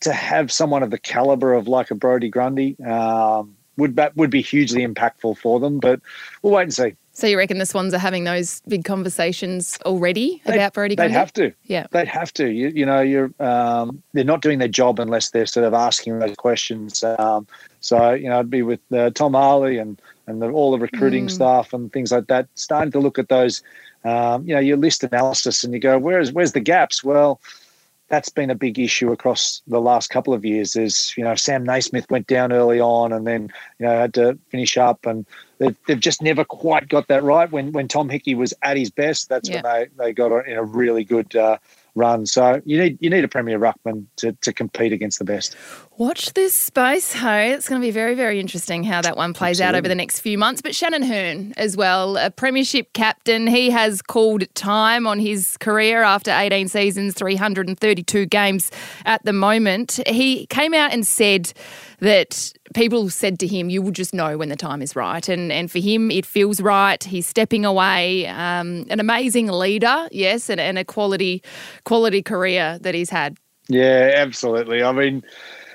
to 0.00 0.12
have 0.12 0.52
someone 0.52 0.82
of 0.82 0.90
the 0.90 0.98
caliber 0.98 1.54
of 1.54 1.66
like 1.66 1.90
a 1.90 1.94
Brodie 1.94 2.28
Grundy, 2.28 2.78
um, 2.84 3.56
would 3.76 3.96
that 3.96 4.16
would 4.16 4.30
be 4.30 4.42
hugely 4.42 4.86
impactful 4.86 5.38
for 5.38 5.60
them. 5.60 5.78
But 5.78 6.00
we'll 6.42 6.52
wait 6.52 6.64
and 6.64 6.74
see. 6.74 6.96
So 7.16 7.28
you 7.28 7.38
reckon 7.38 7.58
the 7.58 7.66
Swans 7.66 7.94
are 7.94 7.98
having 7.98 8.24
those 8.24 8.60
big 8.66 8.84
conversations 8.84 9.78
already 9.86 10.42
they, 10.44 10.54
about 10.54 10.74
Brodie? 10.74 10.96
They'd 10.96 11.12
have 11.12 11.32
to. 11.34 11.52
Yeah, 11.64 11.86
they'd 11.92 12.08
have 12.08 12.32
to. 12.34 12.50
You, 12.50 12.68
you 12.68 12.84
know, 12.84 13.00
you're 13.02 13.30
um, 13.38 14.02
they're 14.12 14.24
not 14.24 14.42
doing 14.42 14.58
their 14.58 14.68
job 14.68 14.98
unless 14.98 15.30
they're 15.30 15.46
sort 15.46 15.64
of 15.64 15.74
asking 15.74 16.18
those 16.18 16.34
questions. 16.34 17.04
Um, 17.04 17.46
so 17.78 18.12
you 18.14 18.28
know, 18.28 18.40
I'd 18.40 18.50
be 18.50 18.62
with 18.62 18.80
uh, 18.92 19.10
Tom 19.10 19.34
Harley 19.34 19.78
and 19.78 20.00
and 20.26 20.42
the, 20.42 20.50
all 20.50 20.72
the 20.72 20.78
recruiting 20.78 21.26
mm. 21.26 21.30
staff 21.30 21.72
and 21.72 21.92
things 21.92 22.10
like 22.10 22.26
that, 22.26 22.48
starting 22.56 22.90
to 22.92 22.98
look 22.98 23.18
at 23.18 23.28
those. 23.28 23.62
Um, 24.04 24.46
you 24.46 24.54
know, 24.54 24.60
your 24.60 24.76
list 24.76 25.02
analysis, 25.02 25.64
and 25.64 25.72
you 25.72 25.80
go, 25.80 25.98
where's 25.98 26.32
where's 26.32 26.52
the 26.52 26.60
gaps? 26.60 27.04
Well, 27.04 27.40
that's 28.08 28.28
been 28.28 28.50
a 28.50 28.54
big 28.54 28.78
issue 28.78 29.12
across 29.12 29.62
the 29.66 29.80
last 29.80 30.10
couple 30.10 30.34
of 30.34 30.44
years. 30.44 30.76
Is 30.76 31.14
you 31.16 31.24
know 31.24 31.34
Sam 31.34 31.64
Naismith 31.64 32.10
went 32.10 32.26
down 32.26 32.52
early 32.52 32.80
on 32.80 33.12
and 33.12 33.26
then 33.26 33.52
you 33.78 33.86
know 33.86 33.98
had 33.98 34.14
to 34.14 34.38
finish 34.50 34.76
up, 34.76 35.06
and 35.06 35.26
they've, 35.58 35.76
they've 35.86 36.00
just 36.00 36.22
never 36.22 36.44
quite 36.44 36.88
got 36.88 37.08
that 37.08 37.22
right. 37.22 37.50
When 37.50 37.72
when 37.72 37.88
Tom 37.88 38.08
Hickey 38.08 38.34
was 38.34 38.52
at 38.62 38.76
his 38.76 38.90
best, 38.90 39.28
that's 39.28 39.48
yeah. 39.48 39.62
when 39.62 39.88
they 39.96 40.04
they 40.04 40.12
got 40.12 40.46
in 40.46 40.56
a 40.56 40.64
really 40.64 41.04
good 41.04 41.34
uh, 41.34 41.58
run. 41.94 42.26
So 42.26 42.60
you 42.64 42.78
need 42.78 42.98
you 43.00 43.10
need 43.10 43.24
a 43.24 43.28
premier 43.28 43.58
ruckman 43.58 44.06
to, 44.16 44.32
to 44.32 44.52
compete 44.52 44.92
against 44.92 45.18
the 45.18 45.24
best. 45.24 45.56
Watch 45.96 46.32
this 46.32 46.56
space, 46.56 47.12
hey. 47.12 47.52
It's 47.52 47.68
going 47.68 47.80
to 47.80 47.86
be 47.86 47.92
very, 47.92 48.16
very 48.16 48.40
interesting 48.40 48.82
how 48.82 49.00
that 49.02 49.16
one 49.16 49.32
plays 49.32 49.60
Absolutely. 49.60 49.76
out 49.76 49.78
over 49.78 49.88
the 49.88 49.94
next 49.94 50.18
few 50.18 50.36
months. 50.36 50.60
But 50.60 50.74
Shannon 50.74 51.04
Hurn 51.04 51.54
as 51.56 51.76
well, 51.76 52.16
a 52.16 52.32
premiership 52.32 52.92
captain. 52.94 53.46
He 53.46 53.70
has 53.70 54.02
called 54.02 54.52
time 54.56 55.06
on 55.06 55.20
his 55.20 55.56
career 55.58 56.02
after 56.02 56.32
18 56.32 56.66
seasons, 56.66 57.14
332 57.14 58.26
games 58.26 58.72
at 59.04 59.24
the 59.24 59.32
moment. 59.32 60.00
He 60.08 60.46
came 60.46 60.74
out 60.74 60.92
and 60.92 61.06
said 61.06 61.52
that 62.00 62.52
people 62.74 63.08
said 63.08 63.38
to 63.38 63.46
him, 63.46 63.70
"You 63.70 63.80
will 63.80 63.92
just 63.92 64.12
know 64.12 64.36
when 64.36 64.48
the 64.48 64.56
time 64.56 64.82
is 64.82 64.96
right," 64.96 65.28
and 65.28 65.52
and 65.52 65.70
for 65.70 65.78
him, 65.78 66.10
it 66.10 66.26
feels 66.26 66.60
right. 66.60 67.02
He's 67.04 67.28
stepping 67.28 67.64
away. 67.64 68.26
Um, 68.26 68.84
an 68.90 68.98
amazing 68.98 69.46
leader, 69.46 70.08
yes, 70.10 70.50
and, 70.50 70.60
and 70.60 70.76
a 70.76 70.84
quality 70.84 71.40
quality 71.84 72.20
career 72.20 72.80
that 72.80 72.96
he's 72.96 73.10
had. 73.10 73.38
Yeah, 73.68 74.12
absolutely. 74.16 74.82
I 74.82 74.92
mean, 74.92 75.22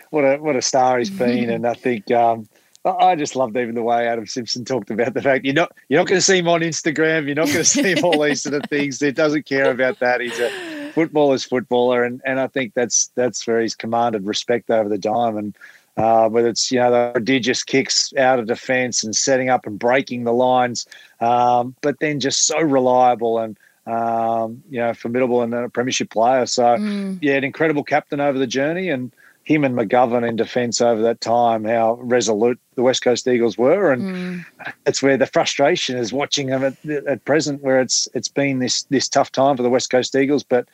what 0.10 0.24
a 0.24 0.38
what 0.38 0.56
a 0.56 0.62
star 0.62 0.98
he's 0.98 1.10
been, 1.10 1.50
and 1.50 1.66
I 1.66 1.74
think. 1.74 2.12
Um, 2.12 2.48
I 2.86 3.18
just 3.18 3.36
loved 3.36 3.58
even 3.58 3.76
the 3.76 3.84
way 3.84 4.08
Adam 4.08 4.26
Simpson 4.26 4.64
talked 4.64 4.90
about 4.90 5.14
the 5.14 5.22
fact 5.22 5.44
you're 5.44 5.54
not 5.54 5.76
you're 5.90 6.00
not 6.00 6.08
going 6.08 6.18
to 6.18 6.26
see 6.26 6.38
him 6.38 6.48
on 6.48 6.62
Instagram. 6.62 7.26
You're 7.26 7.36
not 7.36 7.48
going 7.48 7.58
to 7.58 7.66
see 7.66 7.94
him 7.94 8.06
all 8.06 8.24
these 8.24 8.42
sort 8.42 8.56
of 8.56 8.64
things. 8.70 9.02
He 9.02 9.12
doesn't 9.12 9.46
care 9.46 9.70
about 9.70 10.00
that. 10.00 10.22
He's 10.22 10.40
a 10.40 10.50
footballer's 10.94 11.44
footballer, 11.44 12.04
and 12.04 12.22
and 12.26 12.40
I 12.40 12.48
think 12.48 12.74
that's 12.74 13.12
that's 13.16 13.46
where 13.46 13.62
he's 13.62 13.76
commanded 13.76 14.26
respect 14.26 14.70
over 14.70 14.88
the 14.88 14.98
time. 14.98 15.38
And 15.38 15.58
uh, 15.98 16.30
whether 16.30 16.48
it's 16.48 16.72
you 16.72 16.80
know 16.80 16.92
the 16.92 17.12
prodigious 17.14 17.64
kicks 17.64 18.14
out 18.18 18.40
of 18.40 18.48
defence 18.48 19.04
and 19.04 19.16
setting 19.16 19.50
up 19.50 19.68
and 19.68 19.78
breaking 19.78 20.24
the 20.24 20.34
lines, 20.34 20.88
um, 21.20 21.76
but 21.82 22.00
then 22.00 22.20
just 22.20 22.48
so 22.48 22.60
reliable 22.60 23.40
and 23.40 23.58
um, 23.86 24.64
you 24.70 24.80
know 24.80 24.94
formidable 24.94 25.42
and 25.42 25.54
a 25.54 25.70
premiership 25.70 26.10
player. 26.10 26.46
So 26.46 26.64
mm. 26.64 27.20
yeah, 27.22 27.36
an 27.36 27.44
incredible 27.44 27.84
captain 27.84 28.22
over 28.22 28.40
the 28.40 28.48
journey 28.48 28.90
and 28.90 29.12
him 29.50 29.64
and 29.64 29.76
McGovern 29.76 30.28
in 30.28 30.36
defence 30.36 30.80
over 30.80 31.02
that 31.02 31.22
time, 31.22 31.66
how 31.66 31.96
resolute 31.96 32.60
the 32.76 32.84
West 32.84 33.02
Coast 33.02 33.28
Eagles 33.28 33.58
were, 33.58 33.92
and 33.92 34.04
mm. 34.04 34.46
that's 34.84 35.02
where 35.02 35.18
the 35.18 35.26
frustration 35.26 35.98
is 35.98 36.14
watching 36.14 36.48
them 36.48 36.64
at, 36.64 36.86
at 37.08 37.26
present, 37.26 37.64
where 37.64 37.82
it's 37.82 38.08
it's 38.14 38.28
been 38.28 38.60
this 38.60 38.84
this 38.84 39.10
tough 39.10 39.32
time 39.32 39.58
for 39.58 39.64
the 39.64 39.70
West 39.70 39.90
Coast 39.90 40.16
Eagles, 40.16 40.44
but 40.44 40.68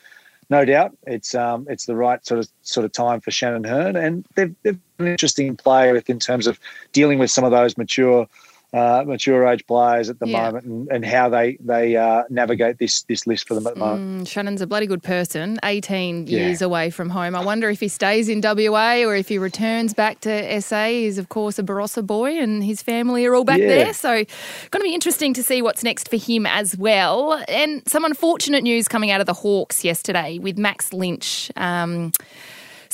no 0.50 0.66
doubt 0.66 0.92
it's 1.07 1.33
um, 1.33 1.66
it's 1.69 1.86
the 1.86 1.95
right 1.95 2.25
sort 2.25 2.42
of 2.42 2.50
sort 2.63 2.83
of 2.83 2.92
time 2.92 3.22
for 3.22 3.31
Shannon 3.31 3.63
Hurn, 3.63 3.95
and 3.95 4.25
they've, 4.36 4.54
they've 4.63 4.80
an 5.00 5.07
interesting 5.07 5.56
player 5.56 5.94
with 5.94 6.10
in 6.10 6.19
terms 6.19 6.45
of 6.45 6.60
dealing 6.92 7.18
with 7.18 7.31
some 7.31 7.45
of 7.45 7.51
those 7.51 7.78
mature 7.78 8.28
uh, 8.75 9.06
mature 9.07 9.48
age 9.48 9.66
players 9.68 10.10
at 10.10 10.19
the 10.19 10.27
yeah. 10.27 10.45
moment 10.45 10.66
and, 10.66 10.88
and 10.92 11.06
how 11.06 11.30
they 11.30 11.57
they 11.62 11.95
uh, 11.95 12.24
navigate 12.30 12.77
this 12.77 13.04
this 13.04 13.25
list 13.25 13.48
for 13.48 13.54
them 13.54 13.66
at 13.68 13.75
the 13.75 13.80
moment. 13.80 14.24
Mm, 14.24 14.27
Shannon's 14.27 14.62
a 14.62 14.68
bloody 14.68 14.86
good 14.86 15.01
person. 15.01 15.60
18 15.63 16.27
yeah. 16.27 16.39
years 16.39 16.62
away 16.62 16.89
from 16.89 17.10
home. 17.10 17.36
I 17.36 17.44
wonder 17.44 17.69
if 17.69 17.80
he 17.80 17.88
stays 17.88 18.27
in 18.27 18.42
WA 18.42 19.04
or 19.06 19.16
if 19.16 19.30
he 19.30 19.38
returns 19.38 19.94
back 19.94 20.19
to 20.22 20.62
SA. 20.62 20.88
He's 20.88 21.18
of 21.18 21.30
course 21.30 21.57
a 21.57 21.63
Barossa 21.63 22.06
boy 22.06 22.38
and 22.38 22.63
his 22.63 22.81
family 22.81 23.26
are 23.26 23.33
all 23.33 23.45
back 23.45 23.59
yeah. 23.59 23.68
there. 23.68 23.94
So 23.94 24.09
going 24.09 24.81
to 24.81 24.83
be 24.83 24.94
interesting 24.94 25.33
to 25.35 25.44
see 25.44 25.61
what's 25.61 25.83
next 25.83 26.09
for 26.09 26.18
him 26.18 26.45
as 26.45 26.78
well. 26.78 27.42
And 27.47 27.81
some 27.88 28.04
unfortunate 28.04 28.64
news 28.64 28.90
coming 28.90 29.09
out 29.09 29.21
of 29.21 29.26
the 29.26 29.33
Hawks 29.33 29.85
yesterday 29.85 30.38
with 30.38 30.57
Max 30.57 30.92
Lynch. 30.92 31.50
Um, 31.56 32.11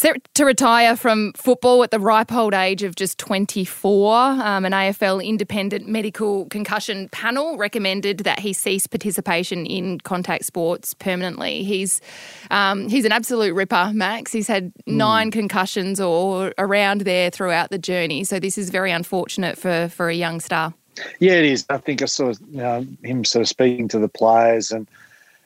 set 0.01 0.33
to 0.33 0.45
retire 0.45 0.95
from 0.95 1.31
football 1.33 1.83
at 1.83 1.91
the 1.91 1.99
ripe 1.99 2.33
old 2.33 2.55
age 2.55 2.81
of 2.81 2.95
just 2.95 3.19
24. 3.19 4.15
Um, 4.15 4.65
an 4.65 4.71
AFL 4.71 5.23
independent 5.23 5.87
medical 5.87 6.47
concussion 6.47 7.07
panel 7.09 7.55
recommended 7.55 8.19
that 8.19 8.39
he 8.39 8.51
cease 8.51 8.87
participation 8.87 9.63
in 9.67 9.99
contact 9.99 10.45
sports 10.45 10.95
permanently. 10.95 11.63
He's 11.63 12.01
um, 12.49 12.89
he's 12.89 13.05
an 13.05 13.11
absolute 13.11 13.53
ripper, 13.53 13.91
Max. 13.93 14.31
He's 14.31 14.47
had 14.47 14.73
mm. 14.87 14.93
nine 14.93 15.29
concussions 15.29 16.01
or 16.01 16.51
around 16.57 17.01
there 17.01 17.29
throughout 17.29 17.69
the 17.69 17.77
journey. 17.77 18.23
So 18.23 18.39
this 18.39 18.57
is 18.57 18.71
very 18.71 18.91
unfortunate 18.91 19.55
for 19.55 19.87
for 19.89 20.09
a 20.09 20.15
young 20.15 20.39
star. 20.39 20.73
Yeah, 21.19 21.33
it 21.33 21.45
is. 21.45 21.63
I 21.69 21.77
think 21.77 22.01
I 22.01 22.05
saw 22.05 22.33
know, 22.49 22.87
him 23.03 23.23
sort 23.23 23.41
of 23.41 23.49
speaking 23.49 23.87
to 23.89 23.99
the 23.99 24.09
players 24.09 24.71
and 24.71 24.87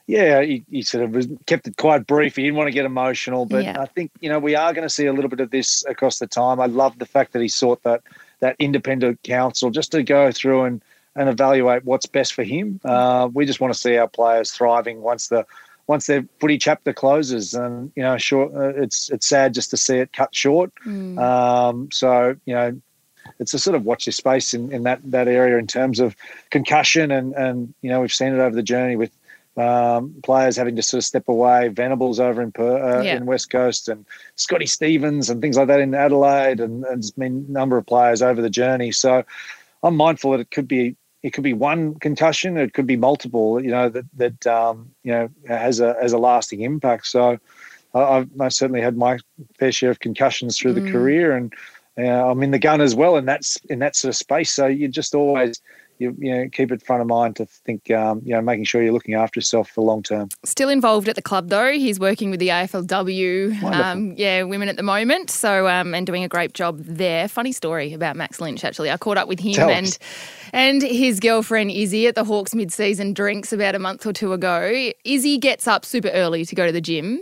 yeah, 0.06 0.42
he, 0.42 0.64
he, 0.70 0.82
sort 0.82 1.04
of 1.04 1.28
kept 1.46 1.66
it 1.66 1.76
quite 1.76 2.06
brief. 2.06 2.36
He 2.36 2.42
didn't 2.42 2.56
want 2.56 2.68
to 2.68 2.72
get 2.72 2.84
emotional, 2.84 3.44
but 3.44 3.64
yeah. 3.64 3.80
I 3.80 3.86
think 3.86 4.12
you 4.20 4.28
know 4.28 4.38
we 4.38 4.54
are 4.54 4.72
going 4.72 4.86
to 4.86 4.92
see 4.94 5.06
a 5.06 5.12
little 5.12 5.30
bit 5.30 5.40
of 5.40 5.50
this 5.50 5.84
across 5.86 6.18
the 6.18 6.26
time. 6.26 6.60
I 6.60 6.66
love 6.66 6.98
the 6.98 7.06
fact 7.06 7.32
that 7.32 7.42
he 7.42 7.48
sought 7.48 7.82
that 7.82 8.02
that 8.40 8.56
independent 8.58 9.22
counsel 9.22 9.70
just 9.70 9.92
to 9.92 10.02
go 10.02 10.30
through 10.30 10.64
and 10.64 10.82
and 11.16 11.28
evaluate 11.28 11.84
what's 11.84 12.06
best 12.06 12.34
for 12.34 12.44
him. 12.44 12.78
Uh, 12.84 13.28
we 13.32 13.46
just 13.46 13.60
want 13.60 13.72
to 13.72 13.78
see 13.78 13.96
our 13.96 14.06
players 14.06 14.52
thriving 14.52 15.00
once 15.00 15.28
the 15.28 15.44
once 15.88 16.06
their 16.06 16.24
footy 16.40 16.58
chapter 16.58 16.92
closes, 16.92 17.54
and 17.54 17.90
you 17.96 18.02
know, 18.02 18.16
sure, 18.16 18.50
Uh, 18.54 18.80
it's 18.82 19.10
it's 19.10 19.26
sad 19.26 19.54
just 19.54 19.70
to 19.70 19.76
see 19.76 19.98
it 19.98 20.12
cut 20.12 20.34
short. 20.34 20.72
Mm. 20.84 21.18
Um, 21.18 21.88
so 21.90 22.36
you 22.44 22.54
know, 22.54 22.80
it's 23.40 23.54
a 23.54 23.58
sort 23.58 23.74
of 23.74 23.84
watch 23.84 24.06
this 24.06 24.16
space 24.16 24.54
in, 24.54 24.72
in 24.72 24.84
that 24.84 25.00
that 25.04 25.26
area 25.26 25.58
in 25.58 25.66
terms 25.66 25.98
of 25.98 26.14
concussion 26.50 27.10
and 27.10 27.34
and 27.34 27.74
you 27.82 27.90
know 27.90 28.00
we've 28.00 28.12
seen 28.12 28.32
it 28.32 28.38
over 28.38 28.54
the 28.54 28.62
journey 28.62 28.94
with 28.96 29.10
um, 29.56 30.14
players 30.22 30.56
having 30.56 30.76
to 30.76 30.82
sort 30.82 30.98
of 30.98 31.04
step 31.04 31.28
away. 31.28 31.68
Venables 31.68 32.20
over 32.20 32.42
in 32.42 32.52
uh, 32.58 33.00
yeah. 33.00 33.16
in 33.16 33.26
West 33.26 33.50
Coast 33.50 33.88
and 33.88 34.04
Scotty 34.36 34.66
Stevens 34.66 35.30
and 35.30 35.40
things 35.40 35.56
like 35.56 35.68
that 35.68 35.80
in 35.80 35.94
Adelaide, 35.94 36.60
and, 36.60 36.84
and 36.84 37.02
there's 37.02 37.10
been 37.10 37.46
a 37.48 37.52
number 37.52 37.76
of 37.76 37.86
players 37.86 38.22
over 38.22 38.42
the 38.42 38.50
journey. 38.50 38.92
So 38.92 39.24
I'm 39.82 39.96
mindful 39.96 40.32
that 40.32 40.40
it 40.40 40.50
could 40.50 40.68
be 40.68 40.96
it 41.22 41.32
could 41.32 41.44
be 41.44 41.54
one 41.54 41.94
concussion, 41.96 42.56
it 42.56 42.74
could 42.74 42.86
be 42.86 42.96
multiple. 42.96 43.62
You 43.62 43.70
know 43.70 43.88
that 43.88 44.04
that 44.16 44.46
um, 44.46 44.90
you 45.02 45.12
know 45.12 45.28
has 45.48 45.80
a 45.80 45.96
has 46.00 46.12
a 46.12 46.18
lasting 46.18 46.60
impact. 46.60 47.06
So 47.06 47.38
I've 47.94 48.34
most 48.36 48.58
certainly 48.58 48.82
had 48.82 48.96
my 48.96 49.18
fair 49.58 49.72
share 49.72 49.90
of 49.90 50.00
concussions 50.00 50.58
through 50.58 50.74
the 50.74 50.90
career, 50.92 51.34
and 51.34 51.52
uh, 51.98 52.30
I'm 52.30 52.42
in 52.42 52.50
the 52.50 52.58
gun 52.58 52.80
as 52.80 52.94
well, 52.94 53.16
and 53.16 53.26
that's 53.26 53.56
in 53.70 53.78
that 53.78 53.96
sort 53.96 54.10
of 54.10 54.16
space. 54.16 54.52
So 54.52 54.66
you 54.66 54.88
just 54.88 55.14
always 55.14 55.60
you, 55.98 56.14
you 56.18 56.34
know 56.34 56.48
keep 56.50 56.70
it 56.72 56.82
front 56.82 57.02
of 57.02 57.08
mind 57.08 57.36
to 57.36 57.46
think 57.46 57.90
um, 57.90 58.20
you 58.24 58.34
know 58.34 58.40
making 58.40 58.64
sure 58.64 58.82
you're 58.82 58.92
looking 58.92 59.14
after 59.14 59.38
yourself 59.38 59.70
for 59.70 59.82
long 59.82 60.02
term. 60.02 60.28
Still 60.44 60.68
involved 60.68 61.08
at 61.08 61.14
the 61.16 61.22
club 61.22 61.48
though. 61.48 61.72
He's 61.72 61.98
working 62.00 62.30
with 62.30 62.40
the 62.40 62.48
AFLW, 62.48 63.62
um, 63.62 64.14
yeah, 64.16 64.42
women 64.42 64.68
at 64.68 64.76
the 64.76 64.82
moment. 64.82 65.30
So 65.30 65.68
um, 65.68 65.94
and 65.94 66.06
doing 66.06 66.24
a 66.24 66.28
great 66.28 66.54
job 66.54 66.80
there. 66.80 67.28
Funny 67.28 67.52
story 67.52 67.92
about 67.92 68.16
Max 68.16 68.40
Lynch 68.40 68.64
actually. 68.64 68.90
I 68.90 68.96
caught 68.96 69.18
up 69.18 69.28
with 69.28 69.40
him 69.40 69.54
Tell 69.54 69.70
and 69.70 69.86
us. 69.86 69.98
and 70.52 70.82
his 70.82 71.20
girlfriend 71.20 71.70
Izzy 71.70 72.06
at 72.06 72.14
the 72.14 72.24
Hawks 72.24 72.54
mid-season 72.54 73.12
drinks 73.12 73.52
about 73.52 73.74
a 73.74 73.78
month 73.78 74.06
or 74.06 74.12
two 74.12 74.32
ago. 74.32 74.90
Izzy 75.04 75.38
gets 75.38 75.66
up 75.66 75.84
super 75.84 76.08
early 76.08 76.44
to 76.44 76.54
go 76.54 76.66
to 76.66 76.72
the 76.72 76.80
gym. 76.80 77.20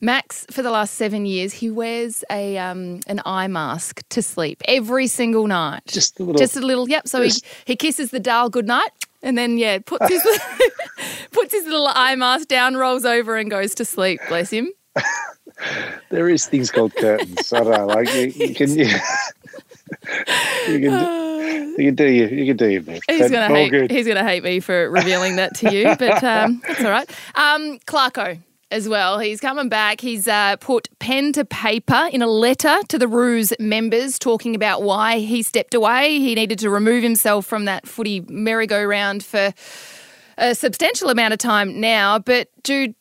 Max, 0.00 0.46
for 0.50 0.62
the 0.62 0.70
last 0.70 0.94
seven 0.94 1.26
years, 1.26 1.52
he 1.52 1.70
wears 1.70 2.24
a 2.30 2.58
um, 2.58 3.00
an 3.06 3.20
eye 3.26 3.46
mask 3.48 4.02
to 4.10 4.22
sleep 4.22 4.62
every 4.66 5.06
single 5.06 5.46
night. 5.46 5.82
Just 5.86 6.18
a 6.20 6.24
little- 6.24 6.38
just 6.38 6.56
a 6.56 6.60
little. 6.60 6.88
Yep. 6.88 7.08
So 7.08 7.22
he, 7.22 7.28
just- 7.28 7.44
he 7.64 7.76
kisses 7.76 8.10
the 8.10 8.20
dial 8.20 8.48
goodnight, 8.50 8.90
and 9.22 9.36
then 9.38 9.58
yeah, 9.58 9.78
puts 9.84 10.08
his 10.08 10.22
puts 11.32 11.52
his 11.52 11.64
little 11.64 11.88
eye 11.88 12.14
mask 12.16 12.48
down, 12.48 12.76
rolls 12.76 13.04
over, 13.04 13.36
and 13.36 13.50
goes 13.50 13.74
to 13.76 13.84
sleep. 13.84 14.20
Bless 14.28 14.50
him. 14.50 14.70
There 16.10 16.28
is 16.28 16.44
things 16.44 16.70
called 16.70 16.94
curtains. 16.96 17.50
I 17.50 17.60
don't 17.64 17.70
know, 17.72 17.86
like 17.86 18.12
you, 18.14 18.26
you 18.26 18.54
can 18.54 18.70
you, 18.78 18.84
you 20.68 20.80
can 20.80 21.74
you 21.78 21.84
can 21.86 21.94
do 21.94 22.06
your 22.10 22.28
you 22.28 22.46
can 22.46 22.56
do 22.58 22.68
your 22.68 22.82
best. 22.82 23.02
He's 23.08 23.30
gonna 23.30 23.48
hate. 23.48 23.70
good. 23.70 23.90
He's 23.90 24.06
gonna 24.06 24.22
hate 24.22 24.44
me 24.44 24.60
for 24.60 24.90
revealing 24.90 25.36
that 25.36 25.54
to 25.56 25.72
you, 25.74 25.94
but 25.98 26.22
um, 26.22 26.60
that's 26.66 26.84
all 26.84 26.90
right. 26.90 27.08
Um, 27.36 27.78
Clarko 27.86 28.38
as 28.70 28.88
well. 28.88 29.18
He's 29.18 29.40
coming 29.40 29.68
back. 29.68 30.00
He's 30.00 30.26
uh, 30.26 30.56
put 30.56 30.88
pen 30.98 31.32
to 31.34 31.44
paper 31.44 32.08
in 32.12 32.22
a 32.22 32.26
letter 32.26 32.78
to 32.88 32.98
the 32.98 33.08
Roos 33.08 33.52
members, 33.60 34.18
talking 34.18 34.54
about 34.54 34.82
why 34.82 35.18
he 35.18 35.42
stepped 35.42 35.74
away. 35.74 36.18
He 36.18 36.34
needed 36.34 36.58
to 36.60 36.70
remove 36.70 37.02
himself 37.02 37.46
from 37.46 37.66
that 37.66 37.86
footy 37.86 38.20
merry-go-round 38.28 39.24
for 39.24 39.52
a 40.38 40.54
substantial 40.54 41.10
amount 41.10 41.32
of 41.32 41.38
time 41.38 41.80
now. 41.80 42.18
But 42.18 42.48
Jude. 42.64 42.94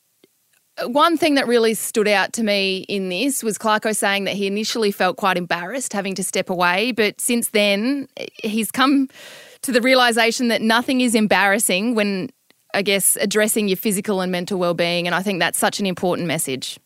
One 0.88 1.16
thing 1.16 1.36
that 1.36 1.48
really 1.48 1.74
stood 1.74 2.06
out 2.06 2.34
to 2.34 2.44
me 2.44 2.80
in 2.90 3.08
this 3.08 3.42
was 3.42 3.58
Clarko 3.58 3.96
saying 3.96 4.26
that 4.26 4.36
he 4.36 4.46
initially 4.46 4.92
felt 4.92 5.16
quite 5.16 5.38
embarrassed 5.38 5.94
having 5.94 6.16
to 6.16 6.24
step 6.24 6.50
away, 6.50 6.92
but 6.92 7.22
since 7.22 7.48
then 7.52 8.10
he's 8.44 8.72
come 8.72 9.08
to 9.62 9.72
the 9.72 9.80
realization 9.80 10.50
that 10.50 10.62
nothing 10.62 11.00
is 11.00 11.16
embarrassing 11.16 11.96
when, 11.96 12.30
I 12.75 12.82
guess, 12.82 13.17
addressing 13.22 13.67
your 13.67 13.77
physical 13.77 14.22
and 14.22 14.32
mental 14.32 14.60
well-being, 14.60 15.08
and 15.08 15.15
I 15.15 15.22
think 15.22 15.39
that's 15.39 15.58
such 15.58 15.79
an 15.79 15.86
important 15.86 16.27
message. 16.27 16.77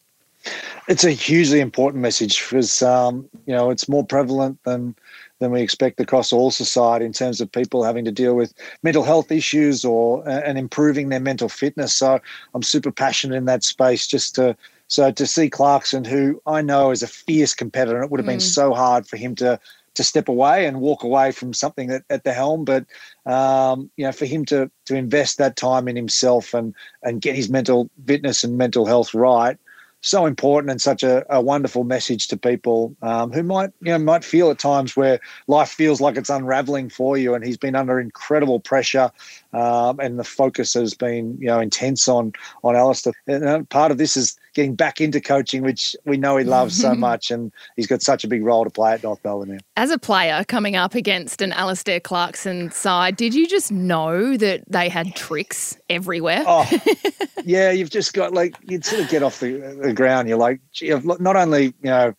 It's 0.88 1.04
a 1.04 1.12
hugely 1.12 1.60
important 1.60 2.02
message 2.02 2.42
because 2.42 2.82
um, 2.82 3.28
you 3.46 3.54
know 3.54 3.70
it's 3.72 3.90
more 3.90 4.06
prevalent 4.06 4.58
than 4.64 4.96
than 5.40 5.52
we 5.52 5.62
expect 5.62 6.00
across 6.00 6.32
all 6.32 6.52
society 6.52 7.06
in 7.06 7.14
terms 7.14 7.42
of 7.42 7.52
people 7.52 7.84
having 7.84 8.06
to 8.06 8.12
deal 8.12 8.36
with 8.36 8.54
mental 8.84 9.04
health 9.04 9.32
issues 9.32 9.84
or 9.84 10.28
and 10.28 10.58
improving 10.58 11.10
their 11.10 11.20
mental 11.20 11.50
fitness. 11.50 11.94
So 11.94 12.20
I'm 12.54 12.64
super 12.64 12.92
passionate 12.92 13.36
in 13.36 13.46
that 13.46 13.64
space. 13.64 14.08
Just 14.08 14.36
to 14.36 14.56
so 14.88 15.12
to 15.12 15.28
see 15.28 15.50
Clarkson, 15.50 16.06
who 16.06 16.42
I 16.46 16.62
know 16.62 16.92
is 16.92 17.04
a 17.04 17.08
fierce 17.08 17.54
competitor, 17.54 18.02
it 18.02 18.10
would 18.10 18.20
have 18.20 18.26
been 18.26 18.40
so 18.40 18.74
hard 18.74 19.08
for 19.08 19.18
him 19.18 19.36
to 19.36 19.60
to 20.00 20.04
step 20.06 20.30
away 20.30 20.66
and 20.66 20.80
walk 20.80 21.04
away 21.04 21.30
from 21.30 21.54
something 21.54 21.90
that, 21.90 22.04
at 22.10 22.24
the 22.24 22.32
helm, 22.32 22.64
but 22.64 22.86
um, 23.26 23.92
you 23.98 24.06
know, 24.06 24.14
for 24.14 24.26
him 24.26 24.46
to 24.46 24.72
to 24.86 24.96
invest 24.96 25.38
that 25.38 25.58
time 25.58 25.90
in 25.90 25.98
himself 25.98 26.54
and 26.54 26.74
and 27.04 27.20
get 27.22 27.36
his 27.36 27.50
mental 27.50 27.90
fitness 28.08 28.42
and 28.46 28.58
mental 28.58 28.86
health 28.86 29.14
right 29.14 29.58
so 30.02 30.26
important 30.26 30.72
and 30.72 30.82
such 30.82 31.04
a, 31.04 31.26
a 31.30 31.42
wonderful 31.42 31.84
message 31.84 32.28
to 32.28 32.38
people 32.38 32.96
um, 33.02 33.32
who 33.32 33.44
might 33.44 33.72
you 33.82 33.92
know 33.92 33.98
might 33.98 34.24
feel 34.24 34.50
at 34.50 34.60
times 34.60 34.96
where 34.96 35.20
life 35.48 35.70
feels 35.70 36.00
like 36.00 36.16
it's 36.16 36.30
unraveling 36.30 36.90
for 36.90 37.18
you 37.18 37.34
and 37.34 37.46
he's 37.46 37.58
been 37.58 37.76
under 37.76 38.00
incredible 38.00 38.60
pressure 38.60 39.12
um, 39.54 40.00
and 40.00 40.18
the 40.18 40.24
focus 40.24 40.74
has 40.74 40.94
been 40.94 41.38
you 41.40 41.48
know 41.48 41.60
intense 41.60 42.08
on 42.08 42.32
on 42.64 42.76
Alastair 42.76 43.14
and 43.28 43.46
uh, 43.46 43.64
part 43.64 43.92
of 43.92 43.98
this 43.98 44.16
is 44.16 44.38
getting 44.54 44.76
back 44.76 45.02
into 45.02 45.20
coaching 45.20 45.64
which 45.64 45.96
we 46.06 46.18
know 46.18 46.38
he 46.38 46.46
loves 46.46 46.80
so 46.80 46.96
much 46.96 47.30
and 47.30 47.52
he's 47.76 47.88
got 47.88 48.02
such 48.02 48.24
a 48.24 48.28
big 48.28 48.44
role 48.44 48.64
to 48.64 48.70
play 48.70 48.94
at 48.94 49.04
North 49.04 49.20
Melbourne 49.24 49.50
now. 49.50 49.58
As 49.76 49.92
a 49.92 49.98
player 49.98 50.44
coming 50.48 50.76
up 50.76 50.96
against 50.96 51.42
an 51.42 51.52
Alastair 51.54 52.00
Clarkson 52.00 52.72
side, 52.72 53.16
did 53.16 53.34
you 53.34 53.48
just 53.48 53.72
know 53.72 54.38
that 54.38 54.64
they 54.68 54.90
had 54.90 55.16
tricks 55.16 55.79
everywhere? 55.90 56.44
Oh, 56.46 56.70
yeah, 57.46 57.72
you've 57.72 57.90
just 57.90 58.14
got 58.14 58.34
like 58.34 58.56
you'd 58.64 58.86
sort 58.86 59.02
of 59.02 59.10
get 59.10 59.24
off 59.24 59.40
the, 59.40 59.78
the 59.82 59.94
ground. 59.94 60.30
You're 60.30 60.38
like, 60.38 60.62
gee, 60.72 60.94
I've 60.94 61.06
not 61.06 61.36
only 61.36 61.66
you 61.66 61.74
know 61.84 62.14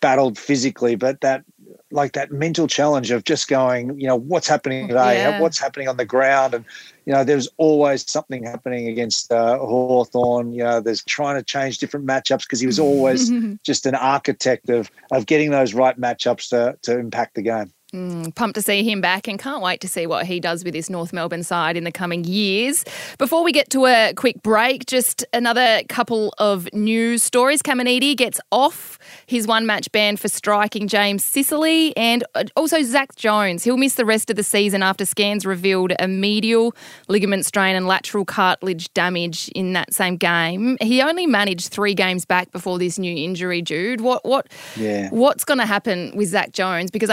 battled 0.00 0.38
physically, 0.38 0.94
but 0.94 1.20
that 1.22 1.44
like 1.90 2.12
that 2.12 2.32
mental 2.32 2.66
challenge 2.66 3.10
of 3.10 3.24
just 3.24 3.48
going, 3.48 3.98
you 3.98 4.06
know, 4.06 4.16
what's 4.16 4.48
happening 4.48 4.88
today? 4.88 5.16
Yeah. 5.16 5.40
What's 5.40 5.58
happening 5.58 5.88
on 5.88 5.96
the 5.96 6.04
ground? 6.04 6.54
And 6.54 6.64
you 7.06 7.12
know, 7.12 7.24
there's 7.24 7.48
always 7.56 8.08
something 8.10 8.44
happening 8.44 8.88
against 8.88 9.30
uh, 9.32 9.58
Hawthorn. 9.58 10.52
You 10.52 10.64
know, 10.64 10.80
there's 10.80 11.04
trying 11.04 11.36
to 11.36 11.42
change 11.44 11.78
different 11.78 12.06
matchups 12.06 12.42
because 12.42 12.60
he 12.60 12.66
was 12.66 12.78
always 12.78 13.30
just 13.64 13.86
an 13.86 13.94
architect 13.94 14.68
of 14.70 14.90
of 15.12 15.26
getting 15.26 15.50
those 15.50 15.74
right 15.74 15.98
matchups 15.98 16.50
to 16.50 16.76
to 16.82 16.98
impact 16.98 17.34
the 17.34 17.42
game. 17.42 17.72
Mm, 17.94 18.34
pumped 18.34 18.56
to 18.56 18.62
see 18.62 18.82
him 18.82 19.00
back 19.00 19.28
and 19.28 19.38
can't 19.38 19.62
wait 19.62 19.80
to 19.80 19.86
see 19.88 20.08
what 20.08 20.26
he 20.26 20.40
does 20.40 20.64
with 20.64 20.74
this 20.74 20.90
North 20.90 21.12
Melbourne 21.12 21.44
side 21.44 21.76
in 21.76 21.84
the 21.84 21.92
coming 21.92 22.24
years. 22.24 22.84
Before 23.16 23.44
we 23.44 23.52
get 23.52 23.70
to 23.70 23.86
a 23.86 24.12
quick 24.12 24.42
break, 24.42 24.86
just 24.86 25.24
another 25.32 25.82
couple 25.88 26.34
of 26.38 26.68
news 26.72 27.22
stories. 27.22 27.62
Caminiti 27.62 28.16
gets 28.16 28.40
off 28.50 28.98
his 29.26 29.46
one 29.46 29.66
match 29.66 29.90
ban 29.92 30.16
for 30.16 30.26
striking 30.28 30.88
James 30.88 31.22
Sicily 31.24 31.96
and 31.96 32.24
also 32.56 32.82
Zak 32.82 33.14
Jones. 33.14 33.62
He'll 33.62 33.76
miss 33.76 33.94
the 33.94 34.04
rest 34.04 34.30
of 34.30 34.36
the 34.36 34.42
season 34.42 34.82
after 34.82 35.04
scans 35.04 35.46
revealed 35.46 35.92
a 36.00 36.08
medial 36.08 36.74
ligament 37.06 37.46
strain 37.46 37.76
and 37.76 37.86
lateral 37.86 38.24
cartilage 38.24 38.92
damage 38.94 39.48
in 39.54 39.74
that 39.74 39.94
same 39.94 40.16
game. 40.16 40.76
He 40.80 41.00
only 41.02 41.28
managed 41.28 41.68
three 41.68 41.94
games 41.94 42.24
back 42.24 42.50
before 42.50 42.80
this 42.80 42.98
new 42.98 43.14
injury, 43.16 43.62
Jude. 43.62 44.00
What 44.00 44.24
what 44.24 44.48
Yeah. 44.76 45.08
what's 45.10 45.44
going 45.44 45.58
to 45.58 45.66
happen 45.66 46.10
with 46.16 46.30
Zak 46.30 46.50
Jones? 46.50 46.90
Because 46.90 47.10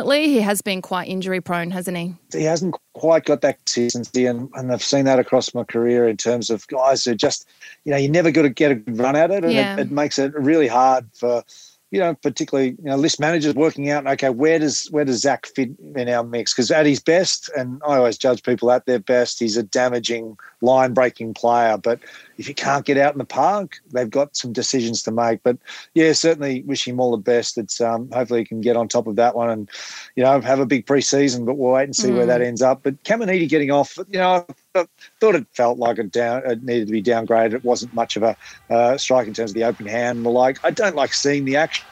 unfortunately, 0.00 0.32
he 0.32 0.40
has 0.40 0.62
been 0.62 0.82
quite 0.82 1.08
injury 1.08 1.40
prone, 1.40 1.70
hasn't 1.70 1.96
he? 1.96 2.14
he 2.32 2.44
hasn't 2.44 2.76
quite 2.94 3.24
got 3.24 3.40
that 3.42 3.58
consistency, 3.58 4.26
and, 4.26 4.48
and 4.54 4.72
I've 4.72 4.82
seen 4.82 5.04
that 5.04 5.18
across 5.18 5.54
my 5.54 5.64
career 5.64 6.08
in 6.08 6.16
terms 6.16 6.50
of 6.50 6.66
guys 6.68 7.04
who 7.04 7.14
just, 7.14 7.46
you 7.84 7.92
know, 7.92 7.98
you 7.98 8.08
never 8.08 8.30
got 8.30 8.42
to 8.42 8.48
get 8.48 8.72
a 8.72 8.74
good 8.76 8.98
run 8.98 9.16
at 9.16 9.30
it, 9.30 9.44
and 9.44 9.52
Yeah. 9.52 9.74
it, 9.76 9.80
it 9.80 9.90
makes 9.90 10.18
it 10.18 10.32
really 10.34 10.68
hard 10.68 11.06
for, 11.14 11.42
you 11.90 12.00
know, 12.00 12.14
particularly 12.14 12.70
you 12.70 12.84
know 12.84 12.96
list 12.96 13.18
managers 13.20 13.54
working 13.54 13.90
out. 13.90 14.06
Okay, 14.06 14.30
where 14.30 14.58
does 14.58 14.86
where 14.90 15.04
does 15.04 15.20
Zak 15.20 15.46
fit 15.46 15.70
in 15.96 16.08
our 16.08 16.22
mix? 16.24 16.52
Because 16.54 16.70
at 16.70 16.86
his 16.86 17.00
best, 17.00 17.50
and 17.56 17.82
I 17.86 17.96
always 17.96 18.16
judge 18.18 18.42
people 18.42 18.70
at 18.70 18.86
their 18.86 19.00
best, 19.00 19.40
he's 19.40 19.56
a 19.56 19.62
damaging, 19.62 20.38
line 20.60 20.92
breaking 20.92 21.34
player. 21.34 21.76
But 21.76 22.00
if 22.38 22.48
you 22.48 22.54
can't 22.54 22.84
get 22.84 22.96
out 22.96 23.12
in 23.12 23.18
the 23.18 23.24
park, 23.24 23.78
they've 23.92 24.10
got 24.10 24.36
some 24.36 24.52
decisions 24.52 25.02
to 25.04 25.10
make. 25.10 25.42
But 25.42 25.58
yeah, 25.94 26.12
certainly 26.12 26.62
wish 26.62 26.86
him 26.86 27.00
all 27.00 27.10
the 27.10 27.16
best. 27.16 27.58
It's 27.58 27.80
um, 27.80 28.10
hopefully 28.10 28.40
he 28.40 28.44
can 28.46 28.60
get 28.60 28.76
on 28.76 28.88
top 28.88 29.06
of 29.06 29.16
that 29.16 29.34
one 29.36 29.50
and 29.50 29.68
you 30.16 30.22
know 30.22 30.40
have 30.40 30.60
a 30.60 30.66
big 30.66 30.86
preseason. 30.86 31.44
But 31.46 31.56
we'll 31.56 31.72
wait 31.72 31.84
and 31.84 31.96
see 31.96 32.12
where 32.12 32.26
that 32.26 32.42
ends 32.42 32.62
up. 32.62 32.82
But 32.82 33.02
Caminiti 33.04 33.48
getting 33.48 33.70
off, 33.70 33.96
you 34.08 34.18
know, 34.18 34.46
I 34.74 34.86
thought 35.20 35.34
it 35.34 35.46
felt 35.52 35.78
like 35.78 35.98
it 35.98 36.12
down 36.12 36.42
it 36.46 36.62
needed 36.62 36.86
to 36.86 36.92
be 36.92 37.02
downgraded. 37.02 37.54
It 37.54 37.64
wasn't 37.64 37.94
much 37.94 38.16
of 38.16 38.22
a 38.22 38.36
uh, 38.70 38.96
strike 38.96 39.26
in 39.26 39.34
terms 39.34 39.50
of 39.50 39.54
the 39.54 39.64
open 39.64 39.86
hand 39.86 40.18
and 40.18 40.26
the 40.26 40.30
like. 40.30 40.58
I 40.64 40.70
don't 40.70 40.96
like 40.96 41.12
seeing 41.14 41.44
the 41.44 41.56
action 41.56 41.84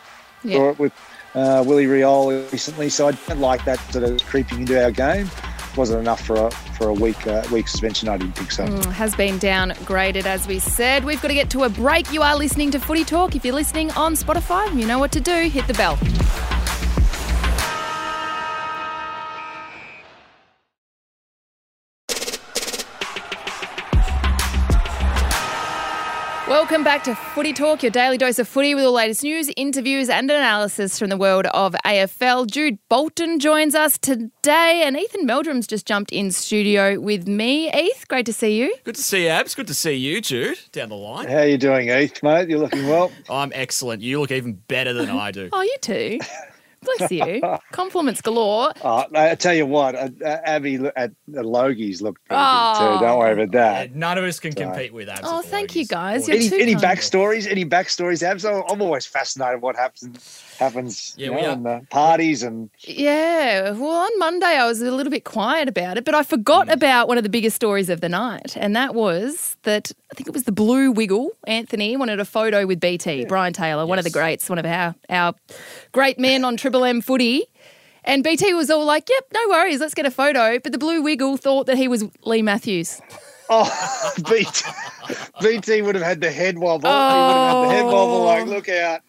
Yeah. 0.42 0.70
it 0.70 0.78
with 0.78 0.92
uh, 1.34 1.62
Willie 1.66 1.86
Rioli 1.86 2.50
recently, 2.50 2.88
so 2.88 3.08
I 3.08 3.12
don't 3.12 3.40
like 3.40 3.64
that 3.64 3.78
sort 3.92 4.04
of 4.04 4.24
creeping 4.24 4.60
into 4.60 4.82
our 4.82 4.90
game. 4.90 5.30
Wasn't 5.76 6.00
enough 6.00 6.24
for 6.24 6.34
a 6.34 6.50
for 6.50 6.88
a 6.88 6.92
week 6.92 7.26
uh, 7.26 7.42
week 7.52 7.68
suspension. 7.68 8.08
I 8.08 8.16
didn't 8.16 8.34
think 8.34 8.50
so. 8.50 8.66
Has 8.90 9.14
been 9.14 9.38
downgraded, 9.38 10.26
as 10.26 10.46
we 10.46 10.58
said. 10.58 11.04
We've 11.04 11.20
got 11.20 11.28
to 11.28 11.34
get 11.34 11.50
to 11.50 11.64
a 11.64 11.68
break. 11.68 12.12
You 12.12 12.22
are 12.22 12.36
listening 12.36 12.70
to 12.72 12.80
Footy 12.80 13.04
Talk. 13.04 13.36
If 13.36 13.44
you're 13.44 13.54
listening 13.54 13.90
on 13.92 14.14
Spotify, 14.14 14.74
you 14.78 14.86
know 14.86 14.98
what 14.98 15.12
to 15.12 15.20
do. 15.20 15.48
Hit 15.48 15.66
the 15.66 15.74
bell. 15.74 15.98
Welcome 26.78 26.92
back 26.92 27.02
to 27.04 27.16
Footy 27.16 27.52
Talk, 27.52 27.82
your 27.82 27.90
daily 27.90 28.16
dose 28.18 28.38
of 28.38 28.46
footy 28.46 28.72
with 28.72 28.84
all 28.84 28.92
the 28.92 28.96
latest 28.96 29.24
news, 29.24 29.50
interviews, 29.56 30.08
and 30.08 30.30
analysis 30.30 30.96
from 30.96 31.08
the 31.08 31.16
world 31.16 31.46
of 31.46 31.74
AFL. 31.84 32.48
Jude 32.48 32.78
Bolton 32.88 33.40
joins 33.40 33.74
us 33.74 33.98
today, 33.98 34.84
and 34.86 34.96
Ethan 34.96 35.26
Meldrum's 35.26 35.66
just 35.66 35.86
jumped 35.86 36.12
in 36.12 36.30
studio 36.30 37.00
with 37.00 37.26
me. 37.26 37.68
Eth, 37.70 38.06
great 38.06 38.26
to 38.26 38.32
see 38.32 38.56
you. 38.56 38.76
Good 38.84 38.94
to 38.94 39.02
see 39.02 39.24
you, 39.24 39.28
Abs. 39.28 39.56
Good 39.56 39.66
to 39.66 39.74
see 39.74 39.94
you, 39.94 40.20
Jude, 40.20 40.60
down 40.70 40.90
the 40.90 40.94
line. 40.94 41.26
How 41.26 41.42
you 41.42 41.58
doing, 41.58 41.90
Eth, 41.90 42.22
mate? 42.22 42.48
You're 42.48 42.60
looking 42.60 42.86
well. 42.86 43.10
I'm 43.28 43.50
excellent. 43.56 44.00
You 44.00 44.20
look 44.20 44.30
even 44.30 44.52
better 44.52 44.92
than 44.92 45.10
I 45.10 45.32
do. 45.32 45.50
Oh, 45.58 45.62
you 45.62 45.76
too. 45.80 46.20
Bless 46.82 47.10
you. 47.10 47.42
Compliments 47.72 48.20
galore. 48.20 48.72
Uh, 48.82 49.04
I 49.14 49.34
tell 49.34 49.54
you 49.54 49.66
what, 49.66 49.94
uh, 49.94 50.08
uh, 50.24 50.38
Abbey 50.44 50.76
at 50.96 51.12
the 51.26 51.42
Logies 51.42 52.00
looked 52.00 52.24
pretty 52.26 52.42
good 52.42 52.78
too. 52.78 53.04
Don't 53.04 53.18
worry 53.18 53.32
about 53.42 53.52
Yeah, 53.54 53.72
that. 53.86 53.94
none 53.94 54.16
of 54.18 54.24
us 54.24 54.38
can 54.40 54.52
compete 54.52 54.92
with 54.92 55.08
abs. 55.08 55.20
Oh, 55.24 55.38
at 55.38 55.44
the 55.44 55.48
thank 55.50 55.74
you, 55.76 55.86
guys. 55.86 56.28
You're 56.28 56.36
Any, 56.36 56.48
too 56.48 56.56
any 56.56 56.72
kind. 56.74 56.84
backstories? 56.84 57.50
Any 57.50 57.64
backstories, 57.64 58.22
Abs? 58.22 58.44
I'm 58.44 58.62
I'm 58.68 58.80
always 58.82 59.06
fascinated 59.06 59.60
what 59.60 59.76
happens 59.76 60.44
happens 60.58 61.14
Yeah, 61.16 61.26
you 61.26 61.32
know, 61.42 61.52
in 61.52 61.62
the 61.62 61.86
parties 61.90 62.42
and 62.42 62.70
Yeah. 62.82 63.70
Well, 63.72 63.90
on 63.90 64.18
Monday, 64.18 64.46
I 64.46 64.66
was 64.66 64.80
a 64.82 64.90
little 64.90 65.10
bit 65.10 65.24
quiet 65.24 65.68
about 65.68 65.96
it, 65.98 66.04
but 66.04 66.14
I 66.14 66.22
forgot 66.22 66.70
about 66.72 67.08
one 67.08 67.16
of 67.18 67.22
the 67.24 67.28
biggest 67.30 67.56
stories 67.56 67.88
of 67.88 68.00
the 68.00 68.08
night. 68.08 68.56
And 68.56 68.74
that 68.76 68.94
was 68.94 69.56
that 69.62 69.90
I 70.10 70.14
think 70.14 70.28
it 70.28 70.32
was 70.32 70.44
the 70.44 70.52
Blue 70.52 70.90
Wiggle. 70.90 71.30
Anthony 71.46 71.96
wanted 71.96 72.18
a 72.20 72.24
photo 72.24 72.66
with 72.66 72.80
BT, 72.80 73.24
Brian 73.26 73.52
Taylor, 73.52 73.86
one 73.86 73.98
of 73.98 74.04
the 74.04 74.10
greats, 74.10 74.48
one 74.48 74.58
of 74.58 74.64
our, 74.66 74.94
our 75.10 75.34
great 75.92 76.18
men 76.18 76.44
on 76.44 76.56
Triple 76.68 76.84
M 76.84 77.00
footy. 77.00 77.46
And 78.04 78.22
BT 78.22 78.52
was 78.52 78.68
all 78.70 78.84
like, 78.84 79.08
yep, 79.08 79.24
no 79.32 79.40
worries, 79.48 79.80
let's 79.80 79.94
get 79.94 80.04
a 80.04 80.10
photo. 80.10 80.58
But 80.58 80.72
the 80.72 80.78
Blue 80.78 81.00
Wiggle 81.02 81.38
thought 81.38 81.64
that 81.66 81.76
he 81.78 81.88
was 81.88 82.04
Leigh 82.24 82.42
Matthews. 82.42 83.00
oh, 83.50 84.10
BT, 84.30 84.64
BT 85.40 85.80
would 85.82 85.94
have 85.94 86.04
had 86.04 86.20
the 86.20 86.30
head 86.30 86.58
wobble. 86.58 86.88
He 86.90 86.94
would 86.94 87.00
have 87.00 87.56
had 87.56 87.64
the 87.64 87.70
head 87.74 87.84
wobble. 87.86 88.24
Like, 88.24 88.42
Oh. 88.42 88.50
look 88.50 88.68
out! 88.68 89.00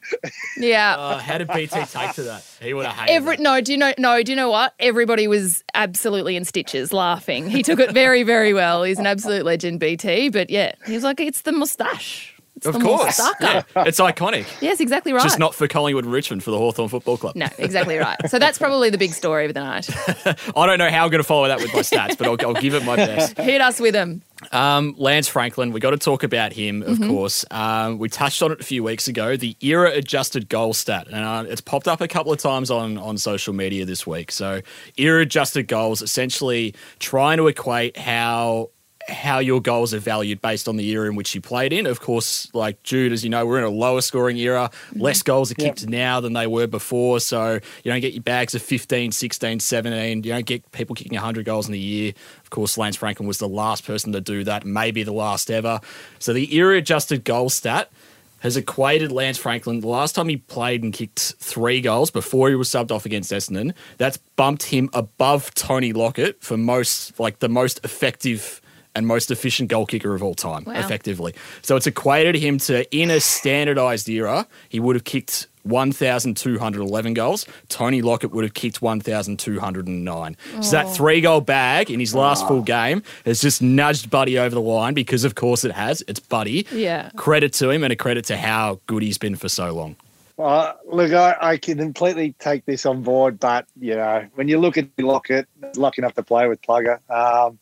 Yeah. 0.58 0.96
Uh, 0.98 1.18
how 1.20 1.38
did 1.38 1.50
BT 1.50 1.84
take 1.86 2.14
to 2.14 2.24
that? 2.24 2.46
He 2.62 2.74
would 2.74 2.86
have 2.86 2.96
hated 2.96 3.12
Every 3.14 3.36
that. 3.36 3.44
no, 3.44 3.60
do 3.62 3.74
you 3.74 3.78
know? 3.78 3.94
No, 3.98 4.24
do 4.24 4.32
you 4.32 4.36
know 4.38 4.50
what? 4.50 4.74
Everybody 4.80 5.28
was 5.28 5.64
absolutely 5.74 6.38
in 6.38 6.46
stitches, 6.46 6.94
laughing. 6.94 7.50
He 7.50 7.62
took 7.64 7.80
it 7.82 7.92
very, 7.94 8.24
very 8.24 8.54
well. 8.54 8.84
He's 8.84 9.00
an 9.00 9.06
absolute 9.08 9.44
legend, 9.46 9.82
BT. 9.82 10.30
But 10.30 10.50
yeah, 10.50 10.72
he 10.86 10.94
was 10.94 11.04
like, 11.04 11.20
"It's 11.20 11.42
the 11.42 11.52
mustache. 11.52 12.36
It's 12.66 12.76
Of 12.76 12.82
course. 12.82 13.20
Yeah, 13.40 13.64
it's 13.78 14.00
iconic. 14.00 14.46
Yes, 14.62 14.82
exactly 14.82 15.14
right. 15.14 15.24
Just 15.24 15.40
not 15.40 15.56
for 15.56 15.68
Collingwood 15.68 16.04
and 16.04 16.14
Richmond 16.14 16.44
for 16.44 16.52
the 16.52 16.58
Hawthorn 16.58 16.90
Football 16.90 17.18
Club. 17.18 17.36
No, 17.36 17.48
exactly 17.58 17.98
right. 17.98 18.18
So 18.30 18.38
that's 18.38 18.58
probably 18.58 18.90
the 18.90 18.98
big 18.98 19.14
story 19.14 19.46
of 19.46 19.54
the 19.54 19.62
night. 19.62 19.90
I 20.56 20.66
don't 20.66 20.78
know 20.78 20.90
how 20.90 21.06
I'm 21.06 21.10
going 21.10 21.20
to 21.20 21.28
follow 21.28 21.48
that 21.48 21.60
with 21.60 21.74
my 21.74 21.80
stats, 21.80 22.18
but 22.18 22.28
I'll, 22.28 22.38
I'll 22.48 22.62
give 22.62 22.74
it 22.74 22.84
my 22.84 22.98
best. 22.98 23.38
Hit 23.40 23.62
us 23.62 23.80
with 23.80 23.96
him. 23.96 24.22
Um, 24.52 24.96
Lance 24.98 25.28
Franklin, 25.28 25.72
we 25.72 25.80
got 25.80 25.92
to 25.92 25.98
talk 25.98 26.24
about 26.24 26.54
him, 26.54 26.82
of 26.84 27.00
course. 27.00 27.44
Um, 27.52 27.98
we 27.98 28.08
touched 28.10 28.42
on 28.42 28.52
it 28.52 28.62
a 28.62 28.64
few 28.64 28.84
weeks 28.84 29.08
ago, 29.08 29.36
the 29.36 29.56
era 29.62 29.92
adjusted 29.92 30.48
goal 30.50 30.74
stat. 30.74 31.08
And 31.08 31.26
uh, 31.26 31.46
it's 31.50 31.62
popped 31.62 31.88
up 31.88 32.02
a 32.02 32.08
couple 32.08 32.32
of 32.32 32.40
times 32.40 32.72
on, 32.72 32.98
on 32.98 33.18
social 33.18 33.54
media 33.54 33.86
this 33.86 34.08
week. 34.08 34.32
So, 34.32 34.62
era 34.98 35.22
adjusted 35.22 35.68
goals, 35.68 36.02
essentially 36.02 36.74
trying 37.00 37.38
to 37.38 37.48
equate 37.48 37.98
how. 37.98 38.70
How 39.10 39.40
your 39.40 39.62
goals 39.62 39.94
are 39.94 40.00
valued 40.00 40.42
based 40.42 40.68
on 40.68 40.78
the 40.78 40.88
era 40.90 41.08
in 41.10 41.16
which 41.16 41.36
you 41.36 41.42
played 41.42 41.74
in. 41.74 41.86
Of 41.86 42.00
course, 42.00 42.54
like 42.54 42.82
Jude, 42.84 43.12
as 43.12 43.24
you 43.24 43.30
know, 43.30 43.46
we're 43.46 43.58
in 43.58 43.64
a 43.64 43.70
lower 43.70 44.02
scoring 44.02 44.38
era. 44.38 44.70
Mm-hmm. 44.72 45.02
Less 45.02 45.22
goals 45.22 45.52
are 45.52 45.56
kicked 45.56 45.88
now 45.88 46.20
than 46.20 46.34
they 46.34 46.48
were 46.48 46.68
before. 46.68 47.20
So 47.20 47.54
you 47.84 47.92
don't 47.92 48.02
get 48.02 48.14
your 48.14 48.24
bags 48.24 48.56
of 48.56 48.62
15, 48.62 49.12
16, 49.12 49.60
17. 49.60 50.24
You 50.24 50.32
don't 50.32 50.46
get 50.46 50.72
people 50.72 50.96
kicking 50.96 51.16
100 51.16 51.46
goals 51.46 51.68
in 51.68 51.74
a 51.74 51.78
year. 51.78 52.14
Of 52.44 52.50
course, 52.50 52.78
Lance 52.78 52.96
Franklin 52.96 53.28
was 53.28 53.40
the 53.40 53.50
last 53.50 53.86
person 53.86 54.14
to 54.14 54.22
do 54.22 54.44
that, 54.44 54.66
maybe 54.66 55.04
the 55.04 55.14
last 55.14 55.52
ever. 55.52 55.82
So 56.20 56.34
the 56.34 56.56
era 56.56 56.78
adjusted 56.78 57.24
goal 57.24 57.50
stat 57.50 57.92
has 58.40 58.56
equated 58.58 59.12
Lance 59.12 59.38
Franklin. 59.38 59.82
The 59.82 59.88
last 59.88 60.16
time 60.16 60.30
he 60.30 60.38
played 60.38 60.84
and 60.84 60.94
kicked 60.94 61.36
three 61.40 61.82
goals 61.82 62.10
before 62.10 62.50
he 62.50 62.56
was 62.56 62.70
subbed 62.70 62.92
off 62.92 63.06
against 63.06 63.32
Essendon, 63.32 63.74
that's 63.98 64.18
bumped 64.18 64.64
him 64.64 64.90
above 64.94 65.54
Tony 65.56 65.94
Lockett 65.94 66.42
for 66.42 66.58
most, 66.58 67.20
like 67.20 67.40
the 67.40 67.50
most 67.50 67.84
effective 67.84 68.62
and 68.96 69.06
most 69.08 69.32
efficient 69.32 69.70
goal 69.70 69.86
kicker 69.86 70.14
of 70.16 70.24
all 70.24 70.34
time, 70.36 70.64
Wow. 70.66 70.74
effectively. 70.74 71.34
So 71.62 71.76
it's 71.76 71.88
equated 71.88 72.36
him 72.36 72.58
to, 72.60 72.90
in 72.96 73.12
a 73.12 73.20
standardized 73.20 74.10
era, 74.10 74.48
he 74.68 74.80
would 74.80 74.96
have 74.96 75.04
kicked 75.04 75.48
1,211 75.64 77.14
goals. 77.14 77.46
Tony 77.68 78.02
Lockett 78.02 78.32
would 78.32 78.44
have 78.44 78.54
kicked 78.54 78.82
1,209. 78.82 80.38
So 80.62 80.72
that 80.72 80.90
three 80.96 81.22
goal 81.22 81.42
bag 81.42 81.92
in 81.92 82.00
his 82.00 82.16
last 82.16 82.48
full 82.48 82.62
game 82.62 83.04
has 83.26 83.42
just 83.42 83.62
nudged 83.62 84.10
Buddy 84.10 84.38
over 84.40 84.54
the 84.56 84.62
line 84.62 84.94
because, 84.94 85.24
of 85.24 85.36
course, 85.36 85.64
it 85.64 85.72
has. 85.72 86.04
It's 86.08 86.20
Buddy. 86.20 86.66
Yeah. 86.72 87.12
Credit 87.16 87.54
to 87.54 87.70
him 87.70 87.84
and 87.84 87.94
a 87.94 87.96
credit 87.96 88.26
to 88.26 88.38
how 88.38 88.80
good 88.88 89.04
he's 89.04 89.18
been 89.18 89.36
for 89.36 89.50
so 89.50 89.72
long. 89.74 89.96
Uh, 90.38 90.74
look, 90.88 91.12
I, 91.12 91.36
I 91.42 91.58
can 91.58 91.78
completely 91.78 92.34
take 92.40 92.66
this 92.66 92.86
on 92.86 93.02
board, 93.04 93.40
but 93.42 93.66
you 93.78 93.94
know, 93.96 94.26
when 94.36 94.48
you 94.48 94.58
look 94.58 94.78
at 94.78 94.88
Lockett, 94.98 95.48
lucky 95.76 96.02
enough 96.02 96.14
to 96.16 96.24
play 96.24 96.48
with 96.48 96.62
Plugger, 96.62 97.00
um, 97.10 97.60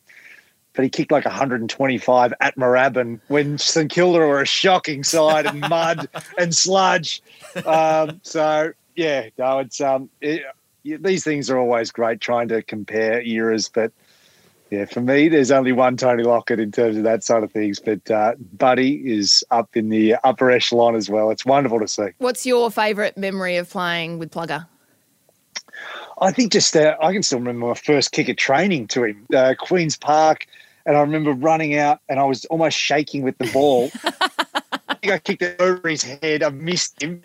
but 0.78 0.84
he 0.84 0.90
kicked 0.90 1.10
like 1.10 1.24
125 1.24 2.34
at 2.40 2.56
Moorabbin 2.56 3.18
when 3.26 3.58
St 3.58 3.90
Kilda 3.90 4.20
were 4.20 4.40
a 4.40 4.46
shocking 4.46 5.02
side 5.02 5.44
and 5.44 5.58
mud 5.68 6.08
and 6.38 6.54
sludge. 6.54 7.20
Um, 7.66 8.20
so 8.22 8.70
yeah, 8.94 9.30
no, 9.36 9.58
it's 9.58 9.80
um, 9.80 10.08
it, 10.20 10.44
these 10.84 11.24
things 11.24 11.50
are 11.50 11.58
always 11.58 11.90
great 11.90 12.20
trying 12.20 12.46
to 12.48 12.62
compare 12.62 13.20
eras, 13.22 13.68
but 13.68 13.90
yeah, 14.70 14.84
for 14.84 15.00
me, 15.00 15.28
there's 15.28 15.50
only 15.50 15.72
one 15.72 15.96
Tony 15.96 16.22
Lockett 16.22 16.60
in 16.60 16.70
terms 16.70 16.96
of 16.96 17.02
that 17.02 17.24
side 17.24 17.42
of 17.42 17.50
things, 17.50 17.80
but 17.80 18.08
uh, 18.08 18.34
Buddy 18.56 19.02
is 19.04 19.42
up 19.50 19.76
in 19.76 19.88
the 19.88 20.14
upper 20.22 20.48
echelon 20.48 20.94
as 20.94 21.10
well. 21.10 21.32
It's 21.32 21.44
wonderful 21.44 21.80
to 21.80 21.88
see. 21.88 22.10
What's 22.18 22.46
your 22.46 22.70
favourite 22.70 23.16
memory 23.16 23.56
of 23.56 23.68
playing 23.68 24.20
with 24.20 24.30
Plugger? 24.30 24.68
I 26.20 26.30
think 26.30 26.52
just 26.52 26.76
uh, 26.76 26.96
I 27.02 27.12
can 27.12 27.24
still 27.24 27.38
remember 27.40 27.66
my 27.66 27.74
first 27.74 28.12
kick 28.12 28.28
at 28.28 28.36
training 28.38 28.86
to 28.88 29.04
him, 29.04 29.26
uh, 29.34 29.54
Queens 29.58 29.96
Park, 29.96 30.46
and 30.88 30.96
I 30.96 31.00
remember 31.00 31.32
running 31.32 31.76
out 31.76 32.00
and 32.08 32.18
I 32.18 32.24
was 32.24 32.46
almost 32.46 32.78
shaking 32.78 33.22
with 33.22 33.36
the 33.36 33.48
ball. 33.52 33.90
I 34.88 34.94
think 34.94 35.12
I 35.12 35.18
kicked 35.18 35.42
it 35.42 35.60
over 35.60 35.86
his 35.86 36.02
head. 36.02 36.42
I 36.42 36.48
missed 36.48 37.02
him, 37.02 37.22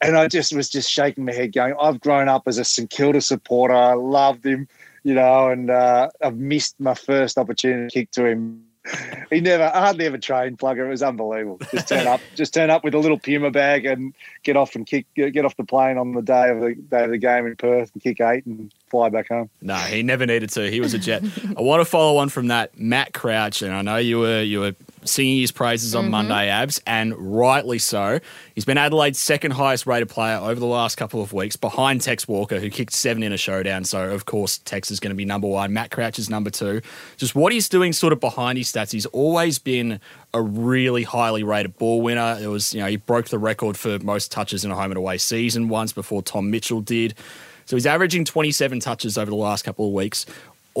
and 0.00 0.16
I 0.16 0.28
just 0.28 0.54
was 0.54 0.70
just 0.70 0.88
shaking 0.88 1.24
my 1.24 1.32
head, 1.32 1.52
going, 1.52 1.74
"I've 1.78 2.00
grown 2.00 2.28
up 2.28 2.44
as 2.46 2.56
a 2.56 2.64
St 2.64 2.88
Kilda 2.88 3.20
supporter. 3.20 3.74
I 3.74 3.94
loved 3.94 4.46
him, 4.46 4.68
you 5.02 5.14
know, 5.14 5.50
and 5.50 5.70
uh, 5.70 6.08
I've 6.22 6.36
missed 6.36 6.78
my 6.78 6.94
first 6.94 7.36
opportunity 7.36 7.88
to 7.88 7.92
kick 7.92 8.10
to 8.12 8.26
him." 8.26 8.69
He 9.30 9.40
never, 9.40 9.68
hardly 9.68 10.06
ever 10.06 10.18
trained 10.18 10.58
plugger. 10.58 10.86
It 10.86 10.90
was 10.90 11.02
unbelievable. 11.02 11.60
Just 11.70 11.88
turn 11.88 12.06
up, 12.06 12.20
just 12.34 12.54
turn 12.54 12.70
up 12.70 12.82
with 12.82 12.94
a 12.94 12.98
little 12.98 13.18
Puma 13.18 13.50
bag 13.50 13.84
and 13.84 14.14
get 14.42 14.56
off 14.56 14.74
and 14.74 14.86
kick, 14.86 15.06
get 15.14 15.44
off 15.44 15.56
the 15.56 15.64
plane 15.64 15.98
on 15.98 16.12
the 16.12 16.22
day 16.22 16.48
of 16.48 16.60
the 16.60 16.74
day 16.74 17.04
of 17.04 17.10
the 17.10 17.18
game 17.18 17.46
in 17.46 17.56
Perth 17.56 17.90
and 17.92 18.02
kick 18.02 18.20
eight 18.20 18.46
and 18.46 18.72
fly 18.88 19.08
back 19.08 19.28
home. 19.28 19.50
No, 19.60 19.74
he 19.74 20.02
never 20.02 20.26
needed 20.26 20.50
to. 20.50 20.70
He 20.70 20.80
was 20.80 20.94
a 20.94 20.98
jet. 20.98 21.22
I 21.56 21.60
want 21.60 21.80
to 21.80 21.84
follow 21.84 22.18
on 22.18 22.30
from 22.30 22.48
that, 22.48 22.78
Matt 22.78 23.12
Crouch, 23.12 23.62
and 23.62 23.72
I 23.72 23.82
know 23.82 23.98
you 23.98 24.18
were 24.18 24.42
you 24.42 24.60
were 24.60 24.74
singing 25.04 25.38
his 25.38 25.52
praises 25.52 25.94
on 25.94 26.04
mm-hmm. 26.04 26.10
Monday, 26.12 26.48
Abs, 26.48 26.80
and 26.86 27.14
rightly 27.16 27.78
so. 27.78 28.20
He's 28.54 28.64
been 28.64 28.78
Adelaide's 28.78 29.18
second 29.18 29.52
highest 29.52 29.86
rated 29.86 30.08
player 30.08 30.36
over 30.36 30.58
the 30.58 30.66
last 30.66 30.96
couple 30.96 31.22
of 31.22 31.32
weeks, 31.32 31.56
behind 31.56 32.00
Tex 32.00 32.28
Walker, 32.28 32.60
who 32.60 32.70
kicked 32.70 32.92
seven 32.92 33.22
in 33.22 33.32
a 33.32 33.36
showdown. 33.36 33.84
So 33.84 34.10
of 34.10 34.26
course 34.26 34.58
Tex 34.58 34.90
is 34.90 35.00
going 35.00 35.10
to 35.10 35.16
be 35.16 35.24
number 35.24 35.48
one. 35.48 35.72
Matt 35.72 35.90
Crouch 35.90 36.18
is 36.18 36.28
number 36.28 36.50
two. 36.50 36.80
Just 37.16 37.34
what 37.34 37.52
he's 37.52 37.68
doing, 37.68 37.92
sort 37.92 38.12
of 38.12 38.20
behind 38.20 38.58
his 38.58 38.70
stats. 38.70 38.92
He's 38.92 39.06
always 39.06 39.58
been 39.58 40.00
a 40.32 40.42
really 40.42 41.02
highly 41.02 41.42
rated 41.42 41.76
ball 41.76 42.02
winner. 42.02 42.38
It 42.40 42.48
was 42.48 42.74
you 42.74 42.80
know 42.80 42.86
he 42.86 42.96
broke 42.96 43.28
the 43.28 43.38
record 43.38 43.76
for 43.76 43.98
most 44.00 44.30
touches 44.30 44.64
in 44.64 44.70
a 44.70 44.74
home 44.74 44.90
and 44.90 44.98
away 44.98 45.18
season 45.18 45.68
once 45.68 45.92
before 45.92 46.22
Tom 46.22 46.50
Mitchell 46.50 46.80
did. 46.80 47.14
So 47.70 47.76
he's 47.76 47.86
averaging 47.86 48.24
27 48.24 48.80
touches 48.80 49.16
over 49.16 49.30
the 49.30 49.36
last 49.36 49.62
couple 49.64 49.86
of 49.86 49.92
weeks. 49.92 50.26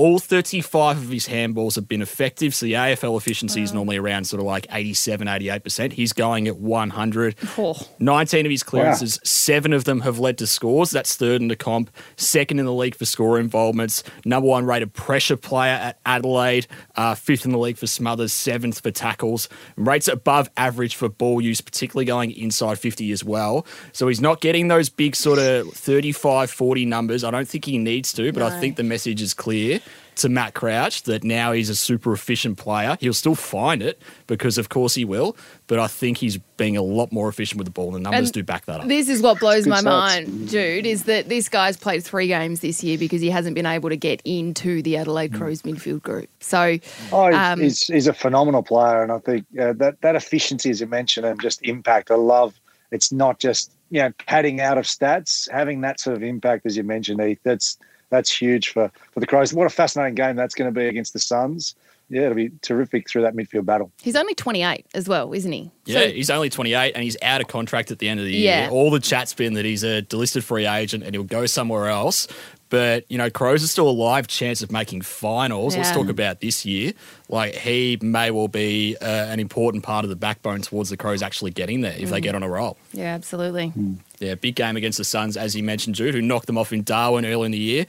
All 0.00 0.18
35 0.18 0.96
of 0.96 1.10
his 1.10 1.28
handballs 1.28 1.74
have 1.74 1.86
been 1.86 2.00
effective. 2.00 2.54
So 2.54 2.64
the 2.64 2.72
AFL 2.72 3.18
efficiency 3.18 3.60
is 3.60 3.74
normally 3.74 3.98
around 3.98 4.24
sort 4.24 4.40
of 4.40 4.46
like 4.46 4.66
87, 4.70 5.26
88%. 5.26 5.92
He's 5.92 6.14
going 6.14 6.48
at 6.48 6.56
100. 6.56 7.36
Oh. 7.58 7.76
19 7.98 8.46
of 8.46 8.50
his 8.50 8.62
clearances, 8.62 9.20
seven 9.24 9.74
of 9.74 9.84
them 9.84 10.00
have 10.00 10.18
led 10.18 10.38
to 10.38 10.46
scores. 10.46 10.90
That's 10.90 11.16
third 11.16 11.42
in 11.42 11.48
the 11.48 11.54
comp, 11.54 11.90
second 12.16 12.58
in 12.58 12.64
the 12.64 12.72
league 12.72 12.94
for 12.94 13.04
score 13.04 13.38
involvements, 13.38 14.02
number 14.24 14.48
one 14.48 14.64
rated 14.64 14.94
pressure 14.94 15.36
player 15.36 15.74
at 15.74 16.00
Adelaide, 16.06 16.66
uh, 16.96 17.14
fifth 17.14 17.44
in 17.44 17.52
the 17.52 17.58
league 17.58 17.76
for 17.76 17.86
smothers, 17.86 18.32
seventh 18.32 18.80
for 18.80 18.90
tackles. 18.90 19.50
Rates 19.76 20.08
above 20.08 20.48
average 20.56 20.94
for 20.94 21.10
ball 21.10 21.42
use, 21.42 21.60
particularly 21.60 22.06
going 22.06 22.30
inside 22.30 22.78
50 22.78 23.12
as 23.12 23.22
well. 23.22 23.66
So 23.92 24.08
he's 24.08 24.22
not 24.22 24.40
getting 24.40 24.68
those 24.68 24.88
big 24.88 25.14
sort 25.14 25.38
of 25.38 25.70
35, 25.74 26.50
40 26.50 26.86
numbers. 26.86 27.22
I 27.22 27.30
don't 27.30 27.46
think 27.46 27.66
he 27.66 27.76
needs 27.76 28.14
to, 28.14 28.32
but 28.32 28.42
I 28.42 28.58
think 28.60 28.76
the 28.76 28.82
message 28.82 29.20
is 29.20 29.34
clear 29.34 29.80
to 30.20 30.28
Matt 30.28 30.54
Crouch 30.54 31.02
that 31.04 31.24
now 31.24 31.52
he's 31.52 31.68
a 31.68 31.74
super 31.76 32.12
efficient 32.12 32.58
player. 32.58 32.96
He'll 33.00 33.12
still 33.14 33.34
find 33.34 33.82
it 33.82 34.00
because, 34.26 34.58
of 34.58 34.68
course, 34.68 34.94
he 34.94 35.04
will. 35.04 35.36
But 35.66 35.78
I 35.78 35.86
think 35.86 36.18
he's 36.18 36.38
being 36.56 36.76
a 36.76 36.82
lot 36.82 37.12
more 37.12 37.28
efficient 37.28 37.58
with 37.58 37.66
the 37.66 37.70
ball. 37.70 37.92
The 37.92 38.00
numbers 38.00 38.28
And 38.28 38.32
do 38.32 38.42
back 38.42 38.64
that 38.66 38.80
up. 38.80 38.88
This 38.88 39.08
is 39.08 39.22
what 39.22 39.38
blows 39.40 39.66
my 39.66 39.80
stats. 39.80 39.84
mind, 39.84 40.48
Jude, 40.48 40.86
is 40.86 41.04
that 41.04 41.28
this 41.28 41.48
guy's 41.48 41.76
played 41.76 42.02
three 42.04 42.26
games 42.26 42.60
this 42.60 42.82
year 42.82 42.98
because 42.98 43.20
he 43.20 43.30
hasn't 43.30 43.54
been 43.54 43.66
able 43.66 43.88
to 43.88 43.96
get 43.96 44.20
into 44.24 44.82
the 44.82 44.96
Adelaide 44.96 45.32
Crows 45.34 45.62
midfield 45.62 46.02
group. 46.02 46.28
So, 46.40 46.78
Oh, 47.12 47.26
he's, 47.26 47.34
Um, 47.36 47.60
he's, 47.60 47.86
he's 47.86 48.06
a 48.06 48.12
phenomenal 48.12 48.62
player, 48.62 49.02
and 49.02 49.12
I 49.12 49.18
think 49.18 49.46
uh, 49.58 49.72
that 49.74 50.00
that 50.02 50.16
efficiency, 50.16 50.70
as 50.70 50.80
you 50.80 50.86
mentioned, 50.86 51.26
and 51.26 51.40
just 51.40 51.62
impact. 51.62 52.10
I 52.10 52.16
love. 52.16 52.60
It's 52.90 53.12
not 53.12 53.38
just 53.38 53.72
you 53.90 54.00
know 54.02 54.12
padding 54.26 54.60
out 54.60 54.76
of 54.78 54.84
stats, 54.84 55.50
having 55.50 55.80
that 55.82 56.00
sort 56.00 56.16
of 56.16 56.22
impact, 56.22 56.66
as 56.66 56.76
you 56.76 56.82
mentioned, 56.82 57.22
Heath. 57.22 57.38
That's 57.44 57.78
that's 58.10 58.30
huge 58.30 58.70
for 58.70 58.90
for 59.12 59.20
the 59.20 59.26
Crows. 59.26 59.54
What 59.54 59.66
a 59.66 59.70
fascinating 59.70 60.14
game 60.14 60.36
that's 60.36 60.54
going 60.54 60.72
to 60.72 60.78
be 60.78 60.86
against 60.86 61.12
the 61.12 61.18
Suns. 61.18 61.74
yeah, 62.10 62.22
it'll 62.22 62.34
be 62.34 62.50
terrific 62.60 63.08
through 63.08 63.22
that 63.22 63.34
midfield 63.34 63.64
battle. 63.64 63.90
He's 64.02 64.16
only 64.16 64.34
28 64.34 64.84
as 64.94 65.08
well, 65.08 65.32
isn't 65.32 65.52
he? 65.52 65.70
Yeah, 65.86 66.00
so, 66.00 66.08
he's 66.10 66.28
only 66.28 66.50
28 66.50 66.92
and 66.94 67.04
he's 67.04 67.16
out 67.22 67.40
of 67.40 67.46
contract 67.46 67.90
at 67.90 68.00
the 68.00 68.08
end 68.08 68.20
of 68.20 68.26
the 68.26 68.32
yeah. 68.32 68.62
year. 68.62 68.70
All 68.70 68.90
the 68.90 69.00
chat's 69.00 69.32
been 69.32 69.54
that 69.54 69.64
he's 69.64 69.84
a 69.84 70.02
delisted 70.02 70.42
free 70.42 70.66
agent 70.66 71.04
and 71.04 71.14
he'll 71.14 71.22
go 71.22 71.46
somewhere 71.46 71.86
else. 71.86 72.26
But, 72.70 73.04
you 73.08 73.18
know, 73.18 73.28
Crows 73.30 73.62
are 73.64 73.66
still 73.66 73.88
a 73.88 73.92
live 73.92 74.28
chance 74.28 74.62
of 74.62 74.70
making 74.70 75.02
finals. 75.02 75.74
Yeah. 75.74 75.82
Let's 75.82 75.94
talk 75.94 76.08
about 76.08 76.40
this 76.40 76.64
year. 76.64 76.92
Like, 77.28 77.54
he 77.54 77.98
may 78.00 78.30
well 78.30 78.48
be 78.48 78.96
uh, 79.00 79.04
an 79.04 79.40
important 79.40 79.82
part 79.82 80.04
of 80.04 80.08
the 80.08 80.16
backbone 80.16 80.62
towards 80.62 80.88
the 80.88 80.96
Crows 80.96 81.20
actually 81.20 81.50
getting 81.50 81.80
there 81.80 81.96
if 81.98 82.08
mm. 82.08 82.12
they 82.12 82.20
get 82.20 82.34
on 82.34 82.42
a 82.42 82.48
roll. 82.48 82.78
Yeah, 82.92 83.14
absolutely. 83.14 83.72
Mm. 83.76 83.96
Yeah, 84.20 84.36
big 84.36 84.54
game 84.54 84.76
against 84.76 84.98
the 84.98 85.04
Suns, 85.04 85.36
as 85.36 85.56
you 85.56 85.64
mentioned, 85.64 85.96
Jude, 85.96 86.14
who 86.14 86.22
knocked 86.22 86.46
them 86.46 86.56
off 86.56 86.72
in 86.72 86.84
Darwin 86.84 87.26
early 87.26 87.46
in 87.46 87.52
the 87.52 87.58
year. 87.58 87.86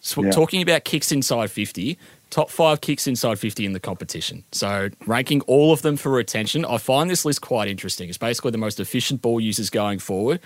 So 0.00 0.22
yeah. 0.22 0.30
talking 0.30 0.62
about 0.62 0.84
kicks 0.84 1.12
inside 1.12 1.50
50, 1.50 1.98
top 2.30 2.50
five 2.50 2.80
kicks 2.80 3.06
inside 3.06 3.38
50 3.38 3.66
in 3.66 3.72
the 3.72 3.80
competition. 3.80 4.44
So, 4.52 4.90
ranking 5.06 5.40
all 5.42 5.72
of 5.72 5.82
them 5.82 5.96
for 5.96 6.10
retention. 6.10 6.64
I 6.64 6.78
find 6.78 7.10
this 7.10 7.24
list 7.24 7.40
quite 7.40 7.68
interesting. 7.68 8.08
It's 8.08 8.18
basically 8.18 8.50
the 8.52 8.58
most 8.58 8.80
efficient 8.80 9.22
ball 9.22 9.40
users 9.40 9.70
going 9.70 9.98
forward. 9.98 10.40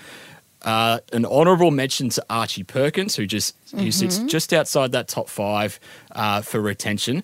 Uh, 0.62 0.98
an 1.12 1.24
honourable 1.24 1.70
mention 1.70 2.10
to 2.10 2.24
Archie 2.28 2.64
Perkins, 2.64 3.16
who 3.16 3.26
just 3.26 3.56
mm-hmm. 3.66 3.84
who 3.84 3.90
sits 3.90 4.18
just 4.20 4.52
outside 4.52 4.92
that 4.92 5.08
top 5.08 5.28
five 5.28 5.80
uh, 6.12 6.42
for 6.42 6.60
retention. 6.60 7.22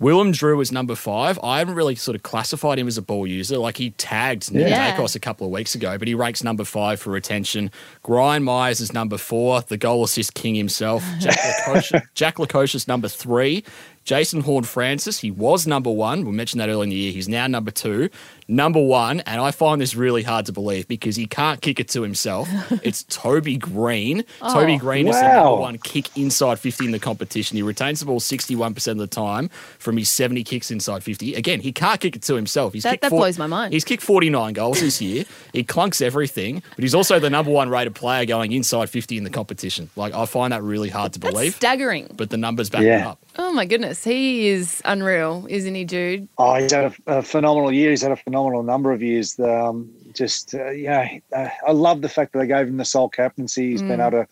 Willem 0.00 0.32
Drew 0.32 0.60
is 0.60 0.72
number 0.72 0.96
five. 0.96 1.38
I 1.42 1.60
haven't 1.60 1.76
really 1.76 1.94
sort 1.94 2.16
of 2.16 2.22
classified 2.24 2.78
him 2.78 2.88
as 2.88 2.98
a 2.98 3.02
ball 3.02 3.26
user. 3.26 3.58
Like 3.58 3.76
he 3.76 3.90
tagged 3.92 4.52
Nick 4.52 4.68
yeah. 4.68 4.96
Daicos 4.96 5.14
a 5.14 5.20
couple 5.20 5.46
of 5.46 5.52
weeks 5.52 5.74
ago, 5.74 5.96
but 5.98 6.08
he 6.08 6.14
ranks 6.14 6.42
number 6.42 6.64
five 6.64 7.00
for 7.00 7.10
retention. 7.10 7.70
Brian 8.04 8.42
Myers 8.42 8.80
is 8.80 8.92
number 8.92 9.16
four, 9.16 9.62
the 9.62 9.76
goal 9.76 10.02
assist 10.02 10.34
king 10.34 10.56
himself. 10.56 11.04
Jack 11.20 12.36
Lukosius 12.36 12.74
is 12.74 12.88
number 12.88 13.08
three. 13.08 13.64
Jason 14.04 14.42
Horne-Francis, 14.42 15.18
he 15.20 15.30
was 15.30 15.66
number 15.66 15.90
one. 15.90 16.24
We 16.24 16.32
mentioned 16.32 16.60
that 16.60 16.68
earlier 16.68 16.84
in 16.84 16.90
the 16.90 16.96
year. 16.96 17.12
He's 17.12 17.28
now 17.28 17.46
number 17.46 17.70
two. 17.70 18.10
Number 18.46 18.82
one, 18.82 19.20
and 19.20 19.40
I 19.40 19.50
find 19.50 19.80
this 19.80 19.94
really 19.94 20.22
hard 20.22 20.44
to 20.46 20.52
believe 20.52 20.86
because 20.86 21.16
he 21.16 21.26
can't 21.26 21.62
kick 21.62 21.80
it 21.80 21.88
to 21.90 22.02
himself. 22.02 22.46
it's 22.82 23.04
Toby 23.04 23.56
Greene. 23.56 24.22
Oh, 24.42 24.52
Toby 24.52 24.76
Greene 24.76 25.06
wow. 25.06 25.12
is 25.12 25.20
the 25.20 25.28
number 25.32 25.56
one 25.56 25.78
kick 25.78 26.14
inside 26.18 26.58
50 26.58 26.84
in 26.84 26.90
the 26.90 26.98
competition. 26.98 27.56
He 27.56 27.62
retains 27.62 28.00
the 28.00 28.06
ball 28.06 28.20
61% 28.20 28.88
of 28.88 28.98
the 28.98 29.06
time 29.06 29.48
from 29.78 29.96
his 29.96 30.10
70 30.10 30.44
kicks 30.44 30.70
inside 30.70 31.02
50. 31.02 31.34
Again, 31.34 31.60
he 31.60 31.72
can't 31.72 31.98
kick 31.98 32.16
it 32.16 32.22
to 32.22 32.34
himself. 32.34 32.74
He's 32.74 32.82
that, 32.82 33.00
that 33.00 33.08
40, 33.08 33.20
blows 33.20 33.38
my 33.38 33.46
mind. 33.46 33.72
He's 33.72 33.84
kicked 33.84 34.02
49 34.02 34.52
goals 34.52 34.80
this 34.80 35.00
year. 35.00 35.24
He 35.54 35.64
clunks 35.64 36.02
everything, 36.02 36.62
but 36.76 36.82
he's 36.82 36.94
also 36.94 37.18
the 37.18 37.30
number 37.30 37.50
one 37.50 37.70
rated 37.70 37.94
player 37.94 38.26
going 38.26 38.52
inside 38.52 38.90
50 38.90 39.16
in 39.16 39.24
the 39.24 39.30
competition. 39.30 39.88
Like, 39.96 40.12
I 40.12 40.26
find 40.26 40.52
that 40.52 40.62
really 40.62 40.90
hard 40.90 41.14
to 41.14 41.18
That's 41.18 41.32
believe. 41.32 41.54
staggering. 41.54 42.12
But 42.14 42.28
the 42.28 42.36
numbers 42.36 42.68
back 42.68 42.82
yeah. 42.82 43.08
up. 43.08 43.18
Oh 43.36 43.52
my 43.52 43.64
goodness, 43.64 44.04
he 44.04 44.48
is 44.48 44.80
unreal, 44.84 45.46
isn't 45.48 45.74
he, 45.74 45.84
Jude? 45.84 46.28
Oh, 46.38 46.54
he's 46.54 46.72
had 46.72 46.94
a, 47.06 47.18
a 47.18 47.22
phenomenal 47.22 47.72
year. 47.72 47.90
He's 47.90 48.02
had 48.02 48.12
a 48.12 48.16
phenomenal 48.16 48.62
number 48.62 48.92
of 48.92 49.02
years. 49.02 49.38
Um, 49.40 49.90
just 50.12 50.54
uh, 50.54 50.70
yeah, 50.70 51.18
uh, 51.32 51.48
I 51.66 51.72
love 51.72 52.00
the 52.00 52.08
fact 52.08 52.32
that 52.32 52.38
they 52.38 52.46
gave 52.46 52.68
him 52.68 52.76
the 52.76 52.84
sole 52.84 53.08
captaincy. 53.08 53.72
He's 53.72 53.82
mm. 53.82 53.88
been 53.88 54.00
able 54.00 54.22
to 54.22 54.28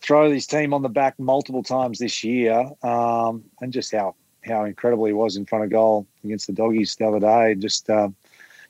throw 0.00 0.30
his 0.30 0.46
team 0.46 0.72
on 0.72 0.82
the 0.82 0.88
back 0.88 1.18
multiple 1.18 1.62
times 1.62 1.98
this 1.98 2.22
year, 2.22 2.70
um, 2.82 3.44
and 3.60 3.72
just 3.72 3.92
how 3.92 4.14
how 4.44 4.64
incredible 4.64 5.04
he 5.04 5.12
was 5.12 5.36
in 5.36 5.44
front 5.44 5.64
of 5.64 5.70
goal 5.70 6.06
against 6.24 6.46
the 6.46 6.52
doggies 6.52 6.94
the 6.96 7.06
other 7.06 7.20
day. 7.20 7.54
Just 7.56 7.90
um, 7.90 8.14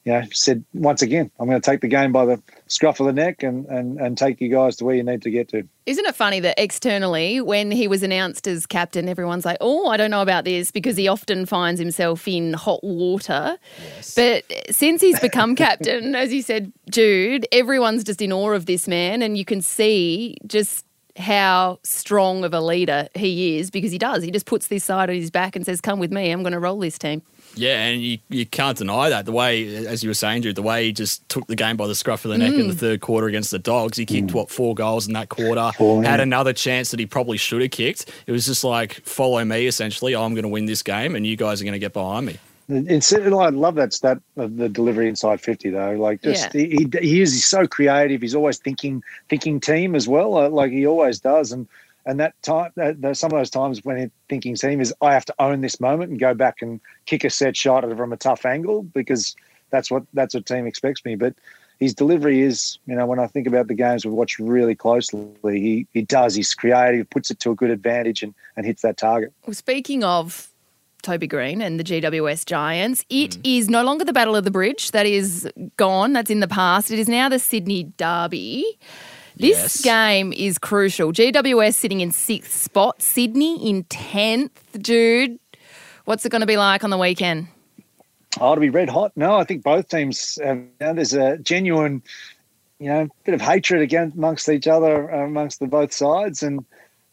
you 0.04 0.12
know, 0.12 0.22
said 0.32 0.64
once 0.72 1.02
again, 1.02 1.30
I'm 1.38 1.48
going 1.48 1.60
to 1.60 1.70
take 1.70 1.80
the 1.80 1.88
game 1.88 2.10
by 2.10 2.24
the 2.24 2.42
scruff 2.68 3.00
of 3.00 3.06
the 3.06 3.12
neck 3.12 3.42
and, 3.42 3.66
and, 3.66 4.00
and 4.00 4.16
take 4.16 4.40
you 4.40 4.48
guys 4.48 4.76
to 4.76 4.84
where 4.84 4.94
you 4.94 5.02
need 5.02 5.22
to 5.22 5.30
get 5.30 5.48
to. 5.48 5.68
Isn't 5.84 6.06
it 6.06 6.14
funny 6.14 6.40
that 6.40 6.58
externally, 6.58 7.40
when 7.40 7.70
he 7.70 7.86
was 7.86 8.02
announced 8.02 8.46
as 8.46 8.64
captain, 8.64 9.08
everyone's 9.08 9.44
like, 9.44 9.58
oh, 9.60 9.88
I 9.88 9.96
don't 9.96 10.10
know 10.10 10.22
about 10.22 10.44
this 10.44 10.70
because 10.70 10.96
he 10.96 11.06
often 11.06 11.44
finds 11.44 11.78
himself 11.78 12.26
in 12.26 12.54
hot 12.54 12.82
water. 12.82 13.58
Yes. 13.96 14.14
But 14.14 14.44
since 14.70 15.02
he's 15.02 15.20
become 15.20 15.54
captain, 15.56 16.14
as 16.14 16.32
you 16.32 16.42
said, 16.42 16.72
Jude, 16.90 17.46
everyone's 17.52 18.04
just 18.04 18.22
in 18.22 18.32
awe 18.32 18.52
of 18.52 18.66
this 18.66 18.88
man. 18.88 19.20
And 19.20 19.36
you 19.36 19.44
can 19.44 19.60
see 19.60 20.36
just 20.46 20.86
how 21.16 21.78
strong 21.82 22.44
of 22.44 22.54
a 22.54 22.60
leader 22.60 23.08
he 23.14 23.58
is 23.58 23.70
because 23.70 23.92
he 23.92 23.98
does. 23.98 24.22
He 24.22 24.30
just 24.30 24.46
puts 24.46 24.68
this 24.68 24.84
side 24.84 25.10
on 25.10 25.16
his 25.16 25.30
back 25.30 25.56
and 25.56 25.66
says, 25.66 25.80
come 25.80 25.98
with 25.98 26.12
me, 26.12 26.30
I'm 26.30 26.42
going 26.42 26.52
to 26.52 26.58
roll 26.58 26.78
this 26.78 26.98
team. 26.98 27.22
Yeah, 27.54 27.82
and 27.82 28.00
you, 28.00 28.18
you 28.28 28.46
can't 28.46 28.78
deny 28.78 29.08
that. 29.10 29.26
The 29.26 29.32
way, 29.32 29.86
as 29.86 30.02
you 30.02 30.10
were 30.10 30.14
saying, 30.14 30.42
Jude, 30.42 30.54
the 30.54 30.62
way 30.62 30.86
he 30.86 30.92
just 30.92 31.28
took 31.28 31.46
the 31.46 31.56
game 31.56 31.76
by 31.76 31.86
the 31.86 31.94
scruff 31.94 32.24
of 32.24 32.30
the 32.30 32.38
neck 32.38 32.52
mm. 32.52 32.60
in 32.60 32.68
the 32.68 32.74
mm. 32.74 32.78
third 32.78 33.00
quarter 33.00 33.26
against 33.26 33.50
the 33.50 33.58
Dogs. 33.58 33.98
He 33.98 34.06
kicked, 34.06 34.28
mm. 34.28 34.34
what, 34.34 34.50
four 34.50 34.74
goals 34.74 35.06
in 35.06 35.14
that 35.14 35.28
quarter, 35.28 35.70
four, 35.76 36.04
had 36.04 36.20
another 36.20 36.52
chance 36.52 36.90
that 36.92 37.00
he 37.00 37.06
probably 37.06 37.36
should 37.36 37.60
have 37.60 37.72
kicked. 37.72 38.10
It 38.26 38.32
was 38.32 38.46
just 38.46 38.62
like, 38.62 39.00
follow 39.04 39.44
me, 39.44 39.66
essentially. 39.66 40.14
I'm 40.14 40.34
going 40.34 40.44
to 40.44 40.48
win 40.48 40.66
this 40.66 40.82
game, 40.82 41.16
and 41.16 41.26
you 41.26 41.36
guys 41.36 41.60
are 41.60 41.64
going 41.64 41.72
to 41.72 41.80
get 41.80 41.92
behind 41.92 42.26
me. 42.26 42.38
It's, 42.72 43.12
I 43.12 43.18
love 43.18 43.74
that 43.74 43.92
stat 43.92 44.20
of 44.36 44.56
the 44.56 44.68
delivery 44.68 45.08
inside 45.08 45.40
fifty 45.40 45.70
though. 45.70 45.94
Like 45.94 46.22
just 46.22 46.54
yeah. 46.54 46.66
he, 46.68 46.88
he 47.02 47.20
is 47.20 47.32
he's 47.32 47.44
so 47.44 47.66
creative. 47.66 48.22
He's 48.22 48.36
always 48.36 48.58
thinking 48.58 49.02
thinking 49.28 49.58
team 49.58 49.96
as 49.96 50.06
well. 50.06 50.48
Like 50.48 50.70
he 50.70 50.86
always 50.86 51.18
does. 51.18 51.50
And 51.50 51.66
and 52.06 52.18
that 52.20 52.40
time, 52.42 52.72
that, 52.76 53.16
some 53.16 53.32
of 53.32 53.38
those 53.38 53.50
times 53.50 53.84
when 53.84 53.96
he's 53.96 54.10
thinking 54.28 54.54
team 54.54 54.80
is, 54.80 54.94
I 55.00 55.12
have 55.12 55.24
to 55.26 55.34
own 55.38 55.60
this 55.60 55.80
moment 55.80 56.10
and 56.10 56.18
go 56.18 56.34
back 56.34 56.62
and 56.62 56.80
kick 57.06 57.24
a 57.24 57.30
set 57.30 57.56
shot 57.56 57.84
from 57.96 58.12
a 58.12 58.16
tough 58.16 58.46
angle 58.46 58.82
because 58.82 59.36
that's 59.70 59.90
what 59.90 60.04
that's 60.14 60.34
what 60.34 60.46
team 60.46 60.66
expects 60.66 61.04
me. 61.04 61.14
But 61.16 61.34
his 61.78 61.94
delivery 61.94 62.40
is, 62.40 62.78
you 62.86 62.94
know, 62.94 63.06
when 63.06 63.18
I 63.18 63.26
think 63.26 63.46
about 63.46 63.68
the 63.68 63.74
games 63.74 64.04
we've 64.04 64.14
watched 64.14 64.38
really 64.38 64.74
closely, 64.74 65.30
he 65.44 65.86
he 65.92 66.02
does. 66.02 66.34
He's 66.34 66.54
creative, 66.54 67.08
puts 67.10 67.30
it 67.30 67.40
to 67.40 67.50
a 67.50 67.54
good 67.54 67.70
advantage, 67.70 68.22
and 68.22 68.34
and 68.56 68.66
hits 68.66 68.82
that 68.82 68.96
target. 68.96 69.32
Well, 69.46 69.54
speaking 69.54 70.02
of 70.02 70.50
Toby 71.02 71.26
Greene 71.26 71.62
and 71.62 71.80
the 71.80 71.84
GWS 71.84 72.44
Giants. 72.44 73.04
It 73.08 73.32
mm. 73.32 73.58
is 73.58 73.68
no 73.68 73.82
longer 73.82 74.04
the 74.04 74.12
Battle 74.12 74.36
of 74.36 74.44
the 74.44 74.50
Bridge. 74.50 74.90
That 74.90 75.06
is 75.06 75.48
gone. 75.76 76.12
That's 76.12 76.30
in 76.30 76.40
the 76.40 76.48
past. 76.48 76.90
It 76.90 76.98
is 76.98 77.08
now 77.08 77.28
the 77.28 77.38
Sydney 77.38 77.84
Derby. 77.96 78.78
This 79.40 79.56
yes. 79.58 79.80
game 79.80 80.34
is 80.34 80.58
crucial. 80.58 81.12
GWS 81.12 81.72
sitting 81.72 82.02
in 82.02 82.12
sixth 82.12 82.52
spot, 82.52 83.00
Sydney 83.00 83.70
in 83.70 83.84
10th. 83.84 84.50
Dude, 84.78 85.38
what's 86.04 86.26
it 86.26 86.28
going 86.28 86.42
to 86.42 86.46
be 86.46 86.58
like 86.58 86.84
on 86.84 86.90
the 86.90 86.98
weekend? 86.98 87.48
Oh, 88.38 88.54
to 88.54 88.60
be 88.60 88.68
red 88.68 88.90
hot. 88.90 89.12
No, 89.16 89.36
I 89.36 89.44
think 89.44 89.62
both 89.62 89.88
teams 89.88 90.38
have, 90.44 90.58
you 90.58 90.68
know, 90.78 90.92
there's 90.92 91.14
a 91.14 91.38
genuine, 91.38 92.02
you 92.78 92.90
know, 92.90 93.08
bit 93.24 93.32
of 93.32 93.40
hatred 93.40 93.80
against 93.80 94.14
amongst 94.14 94.46
each 94.50 94.68
other, 94.68 95.10
uh, 95.10 95.24
amongst 95.24 95.58
the 95.58 95.66
both 95.66 95.94
sides. 95.94 96.42
And, 96.42 96.62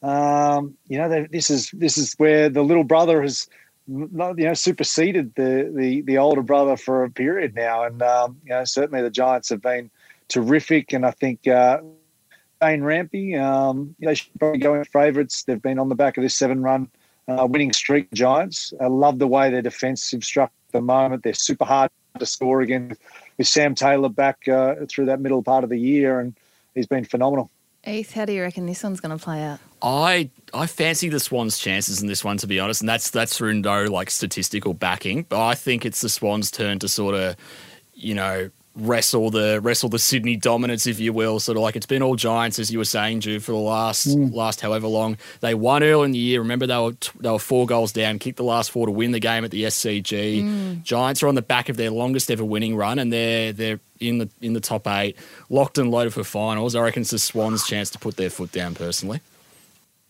um, 0.04 0.76
you 0.90 0.98
know, 0.98 1.26
this 1.32 1.50
is, 1.50 1.72
this 1.72 1.98
is 1.98 2.14
where 2.16 2.50
the 2.50 2.62
little 2.62 2.84
brother 2.84 3.22
has, 3.22 3.48
not, 3.88 4.38
you 4.38 4.44
know, 4.44 4.54
superseded 4.54 5.34
the, 5.36 5.72
the, 5.74 6.02
the 6.02 6.18
older 6.18 6.42
brother 6.42 6.76
for 6.76 7.06
a 7.06 7.10
period 7.10 7.56
now. 7.56 7.86
And, 7.86 8.02
um, 8.02 8.42
you 8.44 8.50
know, 8.50 8.66
certainly 8.66 9.02
the 9.02 9.10
Giants 9.10 9.48
have 9.48 9.62
been 9.62 9.90
terrific. 10.28 10.92
And 10.92 11.06
I 11.06 11.12
think, 11.12 11.48
uh, 11.48 11.80
Dane 12.62 12.82
Rampe. 12.82 13.40
Um, 13.40 13.96
they 14.00 14.16
should 14.16 14.30
probably 14.40 14.60
go 14.60 14.76
in 14.76 14.84
favourites. 14.86 15.44
They've 15.44 15.62
been 15.62 15.80
on 15.80 15.90
the 15.90 15.96
back 15.96 16.18
of 16.18 16.24
this 16.24 16.36
seven 16.36 16.62
run 16.62 16.90
uh, 17.28 17.48
winning 17.50 17.74
streak, 17.74 18.12
Giants. 18.14 18.74
I 18.80 18.88
love 18.88 19.20
the 19.20 19.28
way 19.28 19.50
their 19.50 19.62
defensive 19.62 20.24
struck 20.24 20.52
at 20.70 20.74
the 20.74 20.82
moment. 20.82 21.24
They're 21.24 21.34
super 21.34 21.66
hard 21.66 21.92
to 22.20 22.26
score 22.26 22.62
again 22.62 22.98
with 23.38 23.48
Sam 23.48 23.76
Taylor 23.76 24.10
back 24.10 24.48
uh, 24.48 24.76
through 24.90 25.06
that 25.06 25.20
middle 25.20 25.44
part 25.44 25.64
of 25.64 25.70
the 25.70 25.80
year, 25.80 26.20
and 26.20 26.36
he's 26.74 26.88
been 26.88 27.06
phenomenal. 27.06 27.50
Heath, 27.84 28.14
how 28.14 28.26
do 28.26 28.34
you 28.34 28.42
reckon 28.42 28.66
this 28.66 28.84
one's 28.84 29.00
going 29.00 29.18
to 29.18 29.24
play 29.24 29.44
out? 29.44 29.60
I 29.82 30.30
I 30.54 30.66
fancy 30.66 31.10
the 31.10 31.20
Swans' 31.20 31.58
chances 31.58 32.02
in 32.02 32.08
this 32.08 32.24
one, 32.24 32.38
to 32.38 32.48
be 32.48 32.60
honest, 32.60 32.82
and 32.82 32.90
that's 32.90 33.12
that's 33.12 33.38
through 33.38 33.54
no 33.54 33.86
like 33.86 34.10
statistical 34.10 34.74
backing. 34.74 35.24
But 35.24 35.46
I 35.46 35.56
think 35.56 35.86
it's 35.86 36.02
the 36.02 36.10
Swans' 36.10 36.50
turn 36.50 36.80
to 36.80 36.90
sort 36.90 37.16
of, 37.16 37.36
you 37.94 38.16
know, 38.16 38.50
wrestle 38.78 39.30
the 39.30 39.60
wrestle 39.62 39.90
the 39.90 40.00
Sydney 40.00 40.36
dominance, 40.36 40.88
if 40.88 41.00
you 41.00 41.12
will. 41.12 41.40
Sort 41.40 41.58
of 41.58 41.64
like 41.64 41.76
it's 41.76 41.86
been 41.86 42.02
all 42.02 42.16
Giants, 42.16 42.60
as 42.60 42.72
you 42.72 42.78
were 42.78 42.86
saying, 42.86 43.22
Jude, 43.22 43.44
for 43.44 43.52
the 43.52 43.58
last 43.58 44.08
mm. 44.08 44.34
last 44.34 44.62
however 44.62 44.88
long. 44.88 45.18
They 45.42 45.54
won 45.54 45.84
early 45.84 46.06
in 46.06 46.12
the 46.12 46.20
year. 46.20 46.40
Remember, 46.40 46.68
they 46.68 46.78
were 46.78 46.96
they 47.20 47.30
were 47.30 47.40
four 47.40 47.66
goals 47.66 47.92
down, 47.92 48.20
kicked 48.20 48.38
the 48.38 48.44
last 48.44 48.72
four 48.72 48.86
to 48.86 48.92
win 48.92 49.12
the 49.12 49.20
game 49.20 49.44
at 49.44 49.52
the 49.52 49.64
SCG. 49.64 50.44
Mm. 50.44 50.84
Giants 50.84 51.24
are 51.24 51.28
on 51.28 51.36
the 51.36 51.42
back 51.42 51.70
of 51.70 51.78
their 51.78 51.92
longest 51.92 52.30
ever 52.32 52.46
winning 52.46 52.76
run, 52.76 53.00
and 53.00 53.12
they're 53.12 53.52
they're 53.52 53.80
in 54.00 54.20
the 54.20 54.30
in 54.42 54.54
the 54.54 54.62
top 54.62 54.88
eight, 54.88 55.18
locked 55.50 55.78
and 55.78 55.92
loaded 55.92 56.14
for 56.14 56.24
finals. 56.24 56.76
I 56.76 56.82
reckon 56.82 57.02
it's 57.02 57.12
the 57.12 57.20
Swans' 57.20 57.66
chance 57.66 57.90
to 57.92 58.00
put 58.00 58.18
their 58.18 58.30
foot 58.30 58.52
down. 58.52 58.76
Personally. 58.76 59.22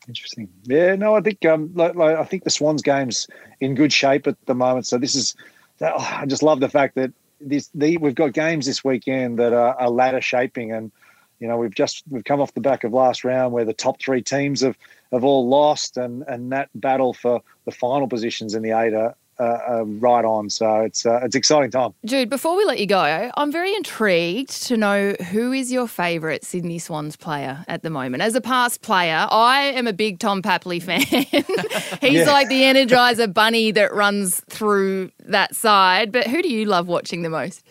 Interesting. 0.08 0.47
Yeah, 0.63 0.95
no, 0.95 1.15
I 1.15 1.21
think 1.21 1.45
um, 1.45 1.69
like, 1.75 1.95
like, 1.95 2.15
I 2.15 2.23
think 2.23 2.45
the 2.45 2.49
Swans 2.49 2.82
game's 2.82 3.27
in 3.60 3.75
good 3.75 3.91
shape 3.91 4.25
at 4.25 4.38
the 4.45 4.56
moment. 4.56 4.88
So 4.88 4.97
this 4.97 5.15
is, 5.15 5.36
I 5.82 6.25
just 6.25 6.41
love 6.41 6.62
the 6.62 6.69
fact 6.69 6.95
that 6.95 7.12
this 7.39 7.69
the, 7.73 7.97
we've 7.97 8.15
got 8.15 8.34
games 8.34 8.65
this 8.65 8.84
weekend 8.84 9.39
that 9.39 9.54
are, 9.54 9.76
are 9.80 9.89
ladder 9.89 10.21
shaping 10.21 10.71
and 10.71 10.91
you 11.39 11.47
know 11.47 11.58
we've 11.58 11.73
just 11.73 12.04
we've 12.10 12.23
come 12.23 12.41
off 12.41 12.54
the 12.54 12.62
back 12.62 12.84
of 12.84 12.93
last 12.93 13.23
round 13.23 13.54
where 13.54 13.65
the 13.65 13.73
top 13.73 14.02
three 14.02 14.21
teams 14.21 14.62
have 14.62 14.78
have 15.12 15.23
all 15.23 15.47
lost 15.47 15.97
and 15.97 16.23
and 16.28 16.52
that 16.52 16.69
battle 16.76 17.13
for 17.13 17.41
the 17.65 17.71
final 17.71 18.08
positions 18.08 18.56
in 18.56 18.63
the 18.63 18.71
eight 18.71 18.93
are, 18.93 19.15
are, 19.39 19.62
are 19.63 19.86
right 19.86 20.26
on. 20.26 20.50
So 20.50 20.82
it's 20.82 21.06
uh, 21.06 21.19
it's 21.23 21.36
exciting 21.36 21.71
time. 21.71 21.93
Jude, 22.06 22.30
before 22.30 22.56
we 22.58 22.65
let 22.65 22.80
you 22.80 22.88
go, 22.88 23.32
I'm 23.36 23.52
very 23.52 23.76
intrigued 23.76 24.52
to 24.67 24.78
know 24.78 25.13
who 25.32 25.52
is 25.52 25.71
your 25.71 25.88
favourite 25.88 26.43
Sydney 26.43 26.80
Swans 26.80 27.15
player 27.15 27.63
at 27.67 27.84
the 27.84 27.89
moment. 27.89 28.23
As 28.23 28.36
a 28.36 28.41
past 28.41 28.82
player, 28.82 29.28
I 29.30 29.63
am 29.76 29.88
a 29.88 29.93
big 29.93 30.19
Tom 30.19 30.41
Papley 30.41 30.82
fan. 30.82 31.02
He's 32.02 32.26
yeah. 32.26 32.32
like 32.32 32.50
the 32.50 32.63
Energizer 32.63 33.32
bunny 33.34 33.71
that 33.71 33.93
runs 33.93 34.41
through 34.50 35.12
that 35.26 35.56
side. 35.56 36.12
But 36.12 36.28
who 36.28 36.41
do 36.41 36.50
you 36.50 36.65
love 36.65 36.88
watching 36.88 37.21
the 37.21 37.30
most? 37.30 37.63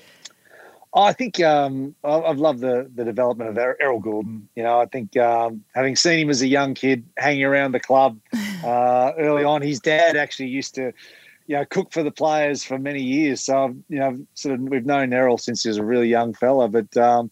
I 0.96 1.12
think 1.12 1.40
um, 1.40 1.94
I've 2.02 2.38
loved 2.38 2.60
the 2.60 2.90
the 2.94 3.04
development 3.04 3.50
of 3.50 3.58
Errol 3.58 4.00
Gulden. 4.00 4.42
You 4.54 4.62
know, 4.62 4.80
I 4.80 4.86
think 4.86 5.14
um, 5.18 5.62
having 5.74 5.94
seen 5.94 6.20
him 6.20 6.30
as 6.30 6.40
a 6.40 6.46
young 6.46 6.72
kid 6.72 7.04
hanging 7.18 7.44
around 7.44 7.72
the 7.72 7.80
club 7.80 8.18
uh, 8.64 9.12
early 9.18 9.44
on, 9.44 9.60
his 9.60 9.78
dad 9.78 10.16
actually 10.16 10.48
used 10.48 10.74
to, 10.76 10.92
you 11.46 11.56
know, 11.56 11.64
cook 11.64 11.92
for 11.92 12.02
the 12.02 12.10
players 12.10 12.64
for 12.64 12.78
many 12.78 13.02
years. 13.02 13.40
So 13.40 13.74
you 13.88 13.98
know, 13.98 14.26
sort 14.34 14.54
of 14.54 14.60
we've 14.60 14.86
known 14.86 15.12
Errol 15.12 15.38
since 15.38 15.62
he 15.62 15.68
was 15.68 15.78
a 15.78 15.84
really 15.84 16.08
young 16.08 16.34
fella. 16.34 16.68
But 16.68 16.96
um, 16.96 17.30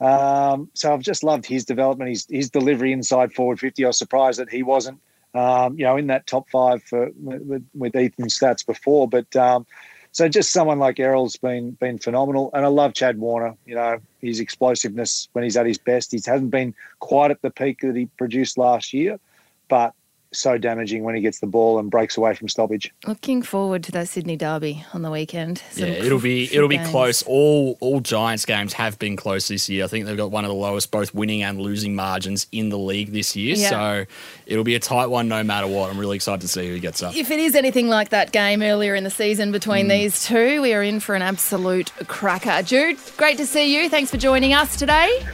um, 0.00 0.70
so 0.74 0.92
I've 0.92 1.02
just 1.02 1.22
loved 1.22 1.46
his 1.46 1.64
development, 1.64 2.10
his 2.10 2.26
his 2.30 2.50
delivery 2.50 2.92
inside 2.92 3.32
forward 3.32 3.60
fifty. 3.60 3.84
I 3.84 3.88
was 3.88 3.98
surprised 3.98 4.38
that 4.38 4.50
he 4.50 4.62
wasn't, 4.62 5.00
um, 5.34 5.78
you 5.78 5.84
know, 5.84 5.96
in 5.96 6.06
that 6.08 6.26
top 6.26 6.48
five 6.50 6.82
for, 6.82 7.10
with, 7.16 7.66
with 7.74 7.96
Ethan's 7.96 8.38
stats 8.38 8.64
before, 8.64 9.08
but. 9.08 9.34
Um, 9.36 9.66
so 10.12 10.28
just 10.28 10.52
someone 10.52 10.80
like 10.80 10.98
Errol's 10.98 11.36
been 11.36 11.70
been 11.72 11.96
phenomenal, 11.96 12.50
and 12.52 12.64
I 12.64 12.68
love 12.68 12.94
Chad 12.94 13.18
Warner. 13.18 13.54
You 13.64 13.76
know 13.76 13.98
his 14.20 14.40
explosiveness 14.40 15.28
when 15.34 15.44
he's 15.44 15.56
at 15.56 15.66
his 15.66 15.78
best. 15.78 16.10
He 16.10 16.20
hasn't 16.26 16.50
been 16.50 16.74
quite 16.98 17.30
at 17.30 17.42
the 17.42 17.50
peak 17.50 17.82
that 17.82 17.94
he 17.94 18.06
produced 18.06 18.58
last 18.58 18.92
year, 18.92 19.20
but 19.68 19.94
so 20.32 20.58
damaging 20.58 21.02
when 21.02 21.14
he 21.14 21.20
gets 21.20 21.40
the 21.40 21.46
ball 21.46 21.78
and 21.78 21.90
breaks 21.90 22.16
away 22.16 22.34
from 22.34 22.48
stoppage. 22.48 22.92
Looking 23.06 23.42
forward 23.42 23.82
to 23.84 23.92
that 23.92 24.08
Sydney 24.08 24.36
derby 24.36 24.84
on 24.94 25.02
the 25.02 25.10
weekend. 25.10 25.62
Some 25.70 25.88
yeah, 25.88 25.94
it'll 25.94 26.20
be 26.20 26.44
it'll 26.44 26.68
games. 26.68 26.86
be 26.86 26.90
close. 26.90 27.22
All 27.22 27.76
all 27.80 28.00
Giants 28.00 28.44
games 28.44 28.72
have 28.74 28.98
been 28.98 29.16
close 29.16 29.48
this 29.48 29.68
year. 29.68 29.84
I 29.84 29.88
think 29.88 30.06
they've 30.06 30.16
got 30.16 30.30
one 30.30 30.44
of 30.44 30.48
the 30.48 30.54
lowest 30.54 30.90
both 30.90 31.14
winning 31.14 31.42
and 31.42 31.60
losing 31.60 31.94
margins 31.94 32.46
in 32.52 32.68
the 32.68 32.78
league 32.78 33.12
this 33.12 33.34
year. 33.34 33.56
Yeah. 33.56 33.70
So 33.70 34.06
it'll 34.46 34.64
be 34.64 34.74
a 34.74 34.80
tight 34.80 35.06
one 35.06 35.28
no 35.28 35.42
matter 35.42 35.66
what. 35.66 35.90
I'm 35.90 35.98
really 35.98 36.16
excited 36.16 36.42
to 36.42 36.48
see 36.48 36.68
who 36.68 36.78
gets 36.78 37.02
up. 37.02 37.14
If 37.16 37.30
it 37.30 37.40
is 37.40 37.54
anything 37.54 37.88
like 37.88 38.10
that 38.10 38.32
game 38.32 38.62
earlier 38.62 38.94
in 38.94 39.04
the 39.04 39.10
season 39.10 39.52
between 39.52 39.86
mm. 39.86 39.90
these 39.90 40.24
two, 40.24 40.62
we 40.62 40.72
are 40.74 40.82
in 40.82 41.00
for 41.00 41.14
an 41.14 41.22
absolute 41.22 41.92
cracker. 42.06 42.62
Jude, 42.62 42.98
great 43.16 43.36
to 43.38 43.46
see 43.46 43.74
you. 43.76 43.88
Thanks 43.88 44.10
for 44.10 44.16
joining 44.16 44.54
us 44.54 44.76
today. 44.76 45.24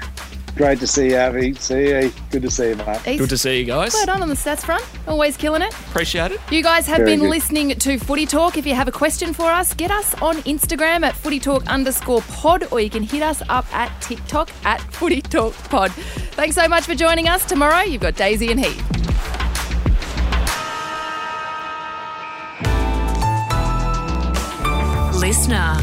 Great 0.56 0.78
to 0.80 0.86
see 0.86 1.10
you, 1.10 1.16
Abbey. 1.16 1.52
See 1.54 1.88
you. 1.90 2.10
Good 2.30 2.40
to 2.42 2.50
see 2.50 2.70
you, 2.70 2.76
mate. 2.76 3.18
Good 3.18 3.28
to 3.28 3.36
see 3.36 3.58
you 3.60 3.66
guys. 3.66 3.92
Well 3.92 4.06
done 4.06 4.22
on 4.22 4.28
the 4.30 4.34
stats 4.34 4.64
front. 4.64 4.82
Always 5.06 5.36
killing 5.36 5.60
it. 5.60 5.72
Appreciate 5.74 6.32
it. 6.32 6.40
You 6.50 6.62
guys 6.62 6.86
have 6.86 6.98
Very 6.98 7.10
been 7.10 7.20
good. 7.20 7.28
listening 7.28 7.68
to 7.78 7.98
Footy 7.98 8.24
Talk. 8.24 8.56
If 8.56 8.66
you 8.66 8.74
have 8.74 8.88
a 8.88 8.92
question 8.92 9.34
for 9.34 9.44
us, 9.52 9.74
get 9.74 9.90
us 9.90 10.14
on 10.22 10.36
Instagram 10.38 11.04
at 11.04 11.14
Footy 11.14 11.38
Talk 11.40 11.66
underscore 11.66 12.22
pod, 12.22 12.66
or 12.72 12.80
you 12.80 12.88
can 12.88 13.02
hit 13.02 13.22
us 13.22 13.42
up 13.50 13.70
at 13.74 14.00
TikTok 14.00 14.48
at 14.64 14.80
Footy 14.94 15.20
Talk 15.20 15.52
Pod. 15.68 15.92
Thanks 15.92 16.56
so 16.56 16.66
much 16.66 16.84
for 16.84 16.94
joining 16.94 17.28
us. 17.28 17.44
Tomorrow, 17.44 17.82
you've 17.82 18.00
got 18.00 18.16
Daisy 18.16 18.50
and 18.50 18.58
Heath. 18.64 18.82
Listener. 25.20 25.76